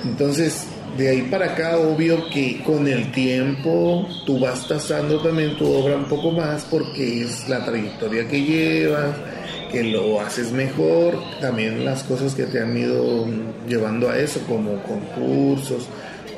Entonces, 0.04 0.66
de 0.98 1.08
ahí 1.08 1.22
para 1.30 1.52
acá, 1.52 1.78
obvio 1.78 2.28
que 2.30 2.64
con 2.64 2.88
el 2.88 3.12
tiempo 3.12 4.08
tú 4.26 4.40
vas 4.40 4.66
tasando 4.66 5.20
también 5.20 5.56
tu 5.56 5.72
obra 5.72 5.94
un 5.98 6.06
poco 6.06 6.32
más 6.32 6.66
porque 6.68 7.22
es 7.22 7.48
la 7.48 7.64
trayectoria 7.64 8.26
que 8.26 8.42
llevas, 8.42 9.14
que 9.70 9.84
lo 9.84 10.20
haces 10.20 10.50
mejor, 10.50 11.16
también 11.40 11.84
las 11.84 12.02
cosas 12.02 12.34
que 12.34 12.42
te 12.46 12.60
han 12.60 12.76
ido 12.76 13.24
llevando 13.68 14.10
a 14.10 14.18
eso, 14.18 14.40
como 14.48 14.82
concursos, 14.82 15.86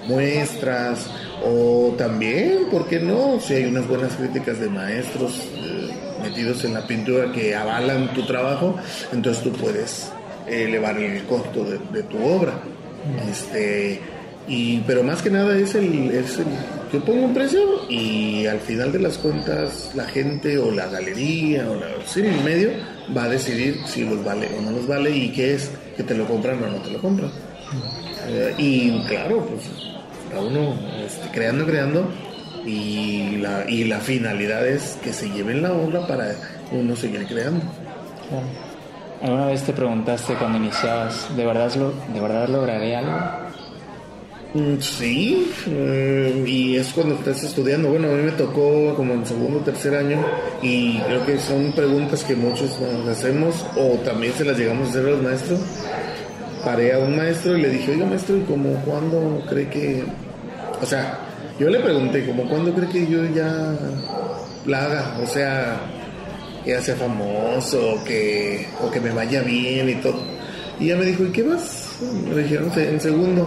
muestras, 0.07 1.09
o 1.45 1.95
también, 1.97 2.67
¿por 2.71 2.87
qué 2.87 3.01
no? 3.01 3.39
Si 3.41 3.55
hay 3.55 3.65
unas 3.65 3.87
buenas 3.87 4.15
críticas 4.15 4.61
de 4.61 4.69
maestros 4.69 5.49
eh, 5.57 5.91
metidos 6.23 6.65
en 6.65 6.75
la 6.75 6.87
pintura 6.87 7.31
que 7.33 7.55
avalan 7.55 8.13
tu 8.15 8.25
trabajo, 8.25 8.77
entonces 9.13 9.43
tú 9.43 9.53
puedes 9.53 10.11
elevar 10.47 10.99
el 10.99 11.25
costo 11.25 11.65
de, 11.65 11.79
de 11.93 12.03
tu 12.05 12.23
obra. 12.25 12.55
Este, 13.29 14.01
y, 14.49 14.79
pero 14.81 15.03
más 15.03 15.23
que 15.23 15.31
nada 15.31 15.57
es 15.57 15.75
el, 15.75 16.11
es 16.11 16.39
el, 16.39 16.47
yo 16.93 17.05
pongo 17.05 17.27
un 17.27 17.35
precio 17.35 17.61
y 17.89 18.47
al 18.47 18.61
final 18.61 18.93
de 18.93 19.01
las 19.01 19.19
cuentas 19.19 19.91
la 19.95 20.05
gente 20.05 20.57
o 20.59 20.71
la 20.71 20.87
galería 20.87 21.69
o 21.69 21.75
la, 21.75 21.87
sí, 22.07 22.21
el 22.21 22.45
medio 22.45 22.71
va 23.17 23.25
a 23.25 23.29
decidir 23.29 23.81
si 23.87 24.05
los 24.05 24.25
vale 24.25 24.49
o 24.57 24.63
no 24.63 24.71
los 24.71 24.87
vale 24.87 25.11
y 25.11 25.31
qué 25.31 25.55
es 25.55 25.71
que 25.97 26.05
te 26.05 26.15
lo 26.15 26.27
compran 26.27 26.63
o 26.63 26.67
no 26.69 26.79
te 26.79 26.91
lo 26.91 27.01
compran. 27.01 27.31
Eh, 28.29 28.55
y 28.59 29.01
claro, 29.07 29.47
pues 29.47 29.63
a 30.35 30.41
uno 30.41 30.75
este, 31.05 31.29
creando, 31.31 31.67
creando 31.67 32.09
y 32.65 33.37
la, 33.37 33.69
y 33.69 33.85
la 33.85 34.01
finalidad 34.01 34.67
es 34.67 34.99
que 35.03 35.13
se 35.13 35.31
lleven 35.31 35.63
la 35.63 35.73
obra 35.73 36.07
para 36.07 36.35
uno 36.73 36.97
seguir 36.97 37.27
creando. 37.27 37.65
Claro. 38.29 38.47
¿Alguna 39.23 39.47
vez 39.47 39.63
te 39.63 39.73
preguntaste 39.73 40.35
cuando 40.35 40.59
iniciabas, 40.59 41.35
¿de 41.37 41.47
verdad, 41.47 41.75
lo, 41.77 41.93
¿de 42.13 42.21
verdad 42.21 42.49
lograré 42.49 42.97
algo? 42.97 43.19
Mm, 44.55 44.81
Sí, 44.81 45.53
eh, 45.69 46.45
y 46.47 46.77
es 46.77 46.93
cuando 46.93 47.15
estás 47.15 47.43
estudiando. 47.43 47.89
Bueno, 47.91 48.09
a 48.09 48.13
mí 48.13 48.23
me 48.23 48.33
tocó 48.33 48.95
como 48.95 49.15
en 49.15 49.25
segundo 49.25 49.59
o 49.59 49.63
tercer 49.63 49.95
año 49.95 50.25
y 50.63 50.99
creo 51.01 51.25
que 51.25 51.39
son 51.39 51.73
preguntas 51.73 52.25
que 52.25 52.37
muchos 52.37 52.79
nos 52.81 53.09
hacemos 53.09 53.65
o 53.77 53.97
también 54.05 54.33
se 54.35 54.45
las 54.45 54.59
llegamos 54.59 54.89
a 54.89 54.91
hacer 54.91 55.07
a 55.07 55.11
los 55.11 55.23
maestros. 55.23 55.61
Paré 56.67 56.93
a 56.93 56.99
un 56.99 57.15
maestro 57.15 57.57
y 57.57 57.63
le 57.63 57.71
dije, 57.71 57.93
oiga 57.93 58.07
maestro, 58.07 58.37
¿y 58.37 58.41
como 58.41 58.75
cuándo 58.85 59.41
cree 59.49 59.69
que 59.69 60.03
O 60.83 60.85
sea, 60.85 61.17
yo 61.61 61.71
le 61.71 61.79
pregunté, 61.79 62.27
como, 62.27 62.49
¿cuándo 62.49 62.75
cree 62.75 62.89
que 62.89 63.07
yo 63.07 63.25
ya 63.27 63.73
la 64.67 64.85
haga? 64.85 65.17
O 65.23 65.27
sea, 65.29 65.81
ya 66.67 66.83
sea 66.83 66.97
famoso, 66.97 67.95
o 67.95 68.03
que, 68.03 68.67
o 68.83 68.91
que 68.91 69.01
me 69.01 69.11
vaya 69.11 69.43
bien 69.43 69.89
y 69.89 69.95
todo. 69.95 70.21
Y 70.81 70.87
ella 70.87 70.97
me 70.97 71.05
dijo, 71.05 71.25
¿y 71.25 71.31
qué 71.31 71.45
vas? 71.45 72.01
Me 72.35 72.43
dijeron 72.43 72.73
en 72.75 73.01
segundo. 73.01 73.47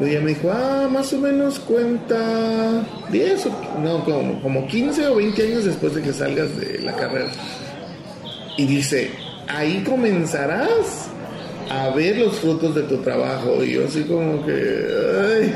Y 0.00 0.08
ella 0.08 0.20
me 0.20 0.30
dijo, 0.30 0.50
ah, 0.50 0.88
más 0.90 1.12
o 1.12 1.18
menos 1.18 1.60
cuenta 1.60 2.84
10, 3.12 3.46
no, 3.80 4.04
como, 4.04 4.42
como 4.42 4.66
15 4.66 5.06
o 5.06 5.14
20 5.14 5.40
años 5.40 5.64
después 5.66 5.94
de 5.94 6.02
que 6.02 6.12
salgas 6.12 6.56
de 6.56 6.80
la 6.80 6.96
carrera. 6.96 7.30
Y 8.56 8.66
dice, 8.66 9.12
ahí 9.46 9.84
comenzarás 9.84 11.10
a 11.70 11.88
ver 11.90 12.18
los 12.18 12.38
frutos 12.38 12.74
de 12.74 12.82
tu 12.82 12.98
trabajo. 12.98 13.64
Y 13.64 13.74
yo 13.74 13.86
así 13.86 14.02
como 14.02 14.44
que, 14.44 15.52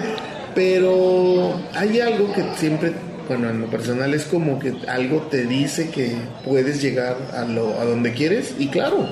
pero 0.54 1.60
hay 1.74 2.00
algo 2.00 2.32
que 2.32 2.42
siempre, 2.56 2.92
bueno, 3.28 3.50
en 3.50 3.60
lo 3.60 3.66
personal 3.66 4.14
es 4.14 4.24
como 4.24 4.58
que 4.58 4.74
algo 4.88 5.22
te 5.22 5.44
dice 5.44 5.90
que 5.90 6.12
puedes 6.44 6.80
llegar 6.80 7.16
a, 7.34 7.44
lo, 7.44 7.78
a 7.80 7.84
donde 7.84 8.12
quieres 8.12 8.54
y 8.58 8.68
claro, 8.68 9.08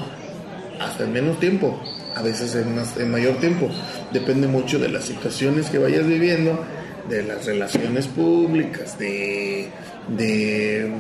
hasta 0.81 1.05
en 1.05 1.13
menos 1.13 1.39
tiempo 1.41 1.81
a 2.15 2.23
veces 2.23 2.55
en, 2.55 2.79
en 3.03 3.11
mayor 3.11 3.37
tiempo. 3.41 3.69
Depende 4.13 4.47
mucho 4.47 4.79
de 4.79 4.89
las 4.89 5.05
situaciones 5.05 5.71
que 5.71 5.79
vayas 5.79 6.07
viviendo, 6.07 6.65
de 7.09 7.23
las 7.25 7.47
relaciones 7.47 8.07
públicas, 8.07 8.99
de, 8.99 9.69
de, 10.09 10.91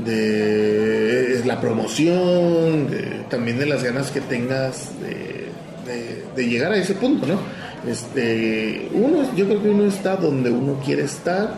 de 0.00 1.42
la 1.44 1.60
promoción, 1.60 2.88
también 3.28 3.58
de 3.58 3.66
las 3.66 3.82
ganas 3.84 4.10
que 4.10 4.20
tengas 4.20 4.90
de, 5.00 5.50
de, 6.34 6.48
llegar 6.48 6.72
a 6.72 6.76
ese 6.76 6.94
punto, 6.94 7.26
¿no? 7.26 7.38
Este, 7.88 8.88
uno, 8.92 9.34
yo 9.36 9.46
creo 9.46 9.62
que 9.62 9.68
uno 9.68 9.84
está 9.84 10.16
donde 10.16 10.50
uno 10.50 10.80
quiere 10.84 11.02
estar, 11.04 11.54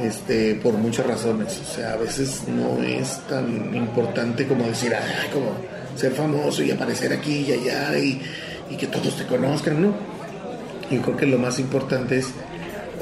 este, 0.00 0.56
por 0.56 0.74
muchas 0.74 1.06
razones. 1.06 1.60
O 1.60 1.74
sea, 1.74 1.92
a 1.92 1.96
veces 1.96 2.44
no 2.48 2.82
es 2.82 3.20
tan 3.28 3.74
importante 3.74 4.46
como 4.46 4.64
decir, 4.64 4.92
ay, 4.94 5.30
como 5.32 5.52
ser 5.96 6.12
famoso 6.12 6.62
y 6.62 6.70
aparecer 6.70 7.12
aquí 7.12 7.46
y 7.48 7.52
allá 7.52 7.98
y, 7.98 8.20
que 8.78 8.86
todos 8.86 9.14
te 9.18 9.26
conozcan, 9.26 9.82
¿no? 9.82 9.92
Yo 10.90 11.02
creo 11.02 11.14
que 11.14 11.26
lo 11.26 11.36
más 11.36 11.58
importante 11.58 12.16
es, 12.16 12.28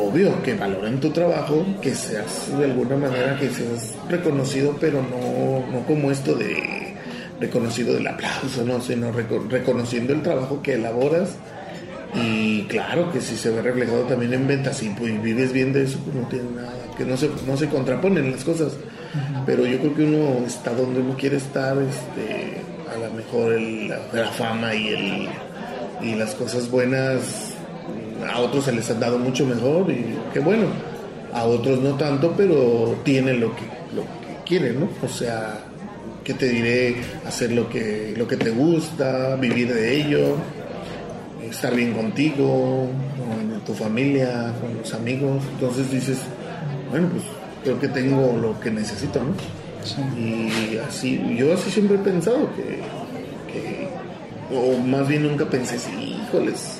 obvio, 0.00 0.42
que 0.42 0.54
valoren 0.54 1.00
tu 1.00 1.10
trabajo, 1.10 1.64
que 1.80 1.94
seas 1.94 2.56
de 2.58 2.64
alguna 2.64 2.96
manera, 2.96 3.38
que 3.38 3.50
seas 3.50 3.94
reconocido, 4.08 4.76
pero 4.80 5.02
no, 5.02 5.66
no 5.70 5.86
como 5.86 6.10
esto 6.10 6.34
de 6.34 6.94
reconocido 7.40 7.94
del 7.94 8.06
aplauso, 8.06 8.64
¿no? 8.64 8.80
Sino 8.80 9.10
reconociendo 9.12 10.12
el 10.12 10.22
trabajo 10.22 10.62
que 10.62 10.74
elaboras. 10.74 11.30
Y 12.14 12.62
claro 12.64 13.12
que 13.12 13.20
si 13.20 13.36
se 13.36 13.50
ve 13.50 13.62
reflejado 13.62 14.02
también 14.02 14.34
en 14.34 14.46
ventas 14.46 14.82
y 14.82 14.88
pues 14.90 15.22
vives 15.22 15.52
bien 15.52 15.72
de 15.72 15.84
eso, 15.84 15.98
pues 16.04 16.16
no 16.16 16.26
tiene 16.28 16.50
nada, 16.56 16.72
que 16.98 17.04
no 17.04 17.16
se, 17.16 17.30
no 17.46 17.56
se 17.56 17.68
contraponen 17.68 18.32
las 18.32 18.44
cosas. 18.44 18.72
Pero 19.46 19.64
yo 19.64 19.78
creo 19.78 19.94
que 19.94 20.04
uno 20.04 20.44
está 20.46 20.74
donde 20.74 21.00
uno 21.00 21.16
quiere 21.16 21.36
estar, 21.36 21.76
este, 21.78 22.62
a 22.92 22.98
lo 22.98 23.14
mejor 23.14 23.52
el, 23.52 23.88
la, 23.88 24.28
fama 24.36 24.74
y, 24.74 24.88
el, 24.88 25.28
y 26.02 26.14
las 26.16 26.34
cosas 26.34 26.68
buenas 26.70 27.54
a 28.32 28.40
otros 28.40 28.64
se 28.64 28.72
les 28.72 28.88
han 28.90 29.00
dado 29.00 29.18
mucho 29.18 29.46
mejor 29.46 29.90
y 29.90 30.16
qué 30.32 30.40
bueno, 30.40 30.66
a 31.32 31.44
otros 31.44 31.80
no 31.80 31.96
tanto, 31.96 32.34
pero 32.36 32.96
tienen 33.04 33.40
lo 33.40 33.54
que, 33.54 33.62
lo 33.94 34.02
que 34.02 34.44
quieren, 34.44 34.80
¿no? 34.80 34.88
O 35.02 35.08
sea, 35.08 35.58
que 36.24 36.34
te 36.34 36.48
diré 36.48 36.96
hacer 37.26 37.52
lo 37.52 37.68
que, 37.68 38.14
lo 38.16 38.26
que 38.26 38.36
te 38.36 38.50
gusta, 38.50 39.36
vivir 39.36 39.72
de 39.72 40.00
ello, 40.00 40.36
estar 41.48 41.74
bien 41.74 41.92
contigo, 41.92 42.88
con 43.18 43.60
tu 43.64 43.74
familia, 43.74 44.52
con 44.60 44.76
los 44.78 44.94
amigos, 44.94 45.42
entonces 45.54 45.90
dices, 45.90 46.18
bueno, 46.90 47.08
pues 47.08 47.24
creo 47.64 47.80
que 47.80 47.88
tengo 47.88 48.36
lo 48.40 48.58
que 48.60 48.70
necesito, 48.70 49.20
¿no? 49.22 49.34
Y 50.18 50.76
así, 50.76 51.20
yo 51.36 51.54
así 51.54 51.70
siempre 51.70 51.96
he 51.96 52.00
pensado 52.00 52.50
que, 52.54 52.80
o 54.54 54.78
más 54.78 55.08
bien 55.08 55.22
nunca 55.22 55.46
pensé, 55.46 55.78
sí, 55.78 56.18
híjoles, 56.26 56.79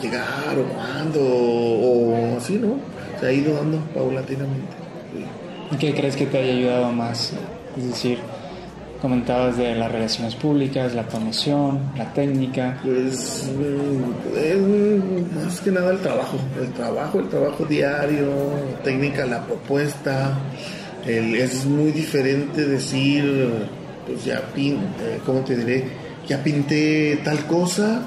llegar 0.00 0.58
o 0.58 0.64
cuándo, 0.64 1.20
o 1.22 2.36
así, 2.36 2.54
¿no? 2.54 2.76
Se 3.18 3.26
ha 3.26 3.32
ido 3.32 3.54
dando 3.54 3.78
paulatinamente. 3.94 4.76
¿Y 5.70 5.76
qué 5.76 5.94
crees 5.94 6.16
que 6.16 6.26
te 6.26 6.38
haya 6.38 6.52
ayudado 6.52 6.92
más? 6.92 7.32
Es 7.76 7.86
decir, 7.86 8.18
comentabas 9.00 9.56
de 9.56 9.74
las 9.74 9.90
relaciones 9.90 10.34
públicas, 10.34 10.94
la 10.94 11.06
promoción, 11.06 11.92
la 11.96 12.12
técnica. 12.12 12.78
Pues 12.82 13.48
es 14.36 14.58
más 15.34 15.60
que 15.60 15.70
nada 15.70 15.92
el 15.92 15.98
trabajo, 16.00 16.38
el 16.60 16.72
trabajo, 16.72 17.20
el 17.20 17.28
trabajo 17.28 17.64
diario, 17.64 18.28
técnica, 18.82 19.24
la 19.26 19.44
propuesta, 19.44 20.38
es 21.06 21.64
muy 21.66 21.92
diferente 21.92 22.66
decir, 22.66 23.68
pues 24.06 24.24
ya 24.24 24.40
pinté, 24.54 25.16
eh, 25.16 25.20
¿cómo 25.24 25.40
te 25.40 25.56
diré? 25.56 25.84
Ya 26.26 26.42
pinté 26.42 27.20
tal 27.24 27.46
cosa 27.46 28.02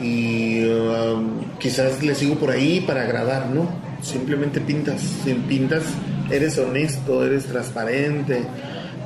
y 0.00 0.64
um, 0.64 1.58
quizás 1.58 2.02
le 2.02 2.14
sigo 2.14 2.36
por 2.36 2.50
ahí 2.50 2.80
para 2.80 3.02
agradar, 3.02 3.50
¿no? 3.50 3.68
Simplemente 4.02 4.60
pintas, 4.60 5.02
pintas, 5.48 5.82
eres 6.30 6.58
honesto, 6.58 7.24
eres 7.24 7.46
transparente, 7.46 8.42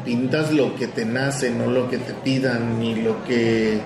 pintas 0.04 0.52
lo 0.52 0.74
que 0.74 0.86
te 0.86 1.04
nace, 1.04 1.50
no 1.50 1.66
lo 1.66 1.88
que 1.88 1.98
te 1.98 2.12
pidan, 2.14 2.80
ni 2.80 2.96
lo 2.96 3.24
que 3.24 3.80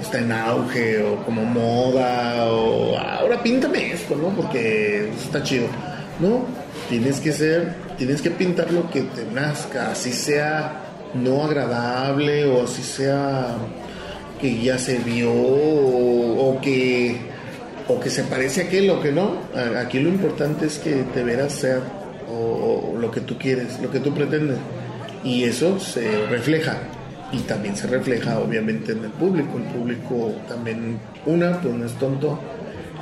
está 0.00 0.18
en 0.18 0.32
auge 0.32 1.02
o 1.02 1.24
como 1.24 1.44
moda 1.44 2.50
o 2.50 2.98
ahora 2.98 3.42
píntame 3.42 3.92
esto, 3.92 4.16
¿no? 4.16 4.28
Porque 4.28 5.10
está 5.10 5.42
chido. 5.42 5.66
No, 6.20 6.46
tienes 6.88 7.20
que 7.20 7.32
ser, 7.32 7.74
tienes 7.98 8.22
que 8.22 8.30
pintar 8.30 8.72
lo 8.72 8.90
que 8.90 9.02
te 9.02 9.24
nazca, 9.24 9.90
así 9.90 10.12
sea 10.12 10.82
no 11.14 11.44
agradable 11.44 12.44
o 12.44 12.64
así 12.64 12.82
sea 12.82 13.56
que 14.40 14.62
ya 14.62 14.78
se 14.78 14.98
vio 14.98 15.32
o, 15.32 16.58
que 16.62 17.16
o 17.88 18.00
que 18.00 18.10
se 18.10 18.24
parece 18.24 18.62
a 18.62 18.64
aquel 18.64 18.90
o 18.90 19.00
que 19.00 19.12
no. 19.12 19.36
Aquí 19.78 19.98
lo 19.98 20.08
importante 20.08 20.66
es 20.66 20.78
que 20.78 21.04
te 21.14 21.22
verás 21.22 21.52
ser 21.52 21.80
o, 22.28 22.94
lo 22.98 23.10
que 23.10 23.20
tú 23.20 23.38
quieres, 23.38 23.80
lo 23.80 23.90
que 23.90 24.00
tú 24.00 24.14
pretendes. 24.14 24.58
Y 25.24 25.44
eso 25.44 25.78
se 25.80 26.26
refleja. 26.26 26.78
Y 27.32 27.38
también 27.40 27.76
se 27.76 27.88
refleja 27.88 28.38
obviamente 28.38 28.92
en 28.92 29.04
el 29.04 29.10
público. 29.10 29.58
El 29.58 29.64
público 29.64 30.32
también, 30.48 30.98
una, 31.24 31.60
pues 31.60 31.74
no 31.74 31.84
es 31.84 31.92
tonto 31.94 32.38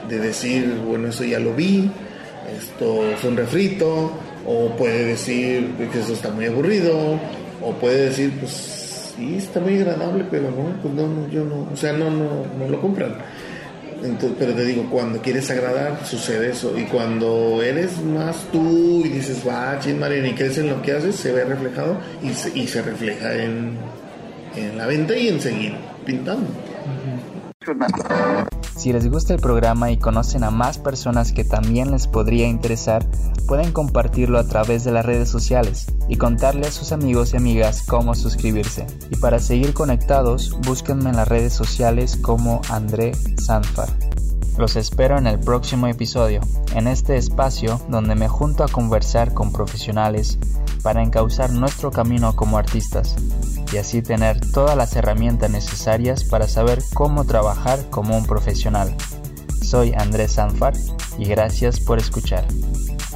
de 0.08 0.18
decir, 0.18 0.80
bueno, 0.86 1.08
eso 1.08 1.24
ya 1.24 1.38
lo 1.38 1.54
vi, 1.54 1.90
esto 2.58 3.02
fue 3.18 3.30
un 3.30 3.36
refrito, 3.36 4.12
o 4.46 4.68
puede 4.76 5.06
decir 5.06 5.70
que 5.92 6.00
eso 6.00 6.12
está 6.12 6.30
muy 6.30 6.46
aburrido, 6.46 7.18
o 7.62 7.72
puede 7.72 8.06
decir, 8.06 8.32
pues 8.38 8.83
sí, 9.16 9.36
está 9.36 9.60
muy 9.60 9.78
agradable, 9.78 10.24
pero 10.30 10.50
no, 10.50 10.80
pues 10.82 10.94
no, 10.94 11.28
yo 11.28 11.44
no, 11.44 11.68
o 11.72 11.76
sea, 11.76 11.92
no, 11.92 12.10
no, 12.10 12.44
no 12.58 12.68
lo 12.68 12.80
compran. 12.80 13.14
Entonces, 14.02 14.36
pero 14.38 14.52
te 14.52 14.64
digo, 14.66 14.86
cuando 14.90 15.20
quieres 15.22 15.50
agradar, 15.50 16.04
sucede 16.04 16.50
eso. 16.50 16.78
Y 16.78 16.84
cuando 16.84 17.62
eres 17.62 18.02
más 18.02 18.36
tú 18.52 19.02
y 19.04 19.08
dices, 19.08 19.42
va, 19.46 19.78
chin, 19.80 19.98
Mariana, 19.98 20.28
y 20.28 20.34
crees 20.34 20.58
en 20.58 20.68
lo 20.68 20.82
que 20.82 20.92
haces, 20.92 21.16
se 21.16 21.32
ve 21.32 21.44
reflejado 21.44 21.96
y 22.22 22.34
se, 22.34 22.56
y 22.56 22.66
se 22.66 22.82
refleja 22.82 23.34
en, 23.34 23.78
en 24.56 24.76
la 24.76 24.86
venta 24.86 25.16
y 25.16 25.28
en 25.28 25.40
seguir 25.40 25.74
pintando. 26.04 26.46
Si 28.76 28.92
les 28.92 29.08
gusta 29.10 29.34
el 29.34 29.40
programa 29.40 29.90
y 29.90 29.98
conocen 29.98 30.44
a 30.44 30.50
más 30.50 30.78
personas 30.78 31.32
que 31.32 31.44
también 31.44 31.90
les 31.90 32.06
podría 32.06 32.48
interesar, 32.48 33.06
pueden 33.46 33.72
compartirlo 33.72 34.38
a 34.38 34.46
través 34.46 34.84
de 34.84 34.92
las 34.92 35.06
redes 35.06 35.28
sociales 35.28 35.86
y 36.08 36.16
contarle 36.16 36.66
a 36.66 36.72
sus 36.72 36.92
amigos 36.92 37.32
y 37.32 37.36
amigas 37.36 37.82
cómo 37.86 38.14
suscribirse. 38.14 38.86
Y 39.10 39.16
para 39.16 39.38
seguir 39.38 39.74
conectados, 39.74 40.58
búsquenme 40.66 41.10
en 41.10 41.16
las 41.16 41.28
redes 41.28 41.52
sociales 41.52 42.16
como 42.16 42.60
André 42.68 43.12
Sanfar. 43.36 44.13
Los 44.56 44.76
espero 44.76 45.18
en 45.18 45.26
el 45.26 45.40
próximo 45.40 45.88
episodio, 45.88 46.40
en 46.74 46.86
este 46.86 47.16
espacio 47.16 47.80
donde 47.88 48.14
me 48.14 48.28
junto 48.28 48.62
a 48.62 48.68
conversar 48.68 49.34
con 49.34 49.52
profesionales 49.52 50.38
para 50.82 51.02
encauzar 51.02 51.52
nuestro 51.52 51.90
camino 51.90 52.36
como 52.36 52.56
artistas 52.56 53.16
y 53.72 53.78
así 53.78 54.00
tener 54.00 54.38
todas 54.52 54.76
las 54.76 54.94
herramientas 54.94 55.50
necesarias 55.50 56.22
para 56.22 56.46
saber 56.46 56.80
cómo 56.94 57.24
trabajar 57.24 57.90
como 57.90 58.16
un 58.16 58.26
profesional. 58.26 58.94
Soy 59.60 59.92
Andrés 59.96 60.32
Sanfar 60.34 60.74
y 61.18 61.24
gracias 61.24 61.80
por 61.80 61.98
escuchar. 61.98 62.44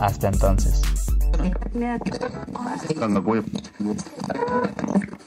Hasta 0.01 0.28
entonces. 0.28 0.82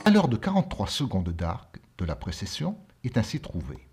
À 0.03 0.09
l'heure 0.09 0.28
de 0.28 0.36
43 0.36 0.89
secondes 0.89 1.34
d'arc 1.34 1.80
de 1.97 2.05
la 2.05 2.16
précession 2.16 2.76
est 3.03 3.18
ainsi 3.18 3.39
trouvée. 3.39 3.91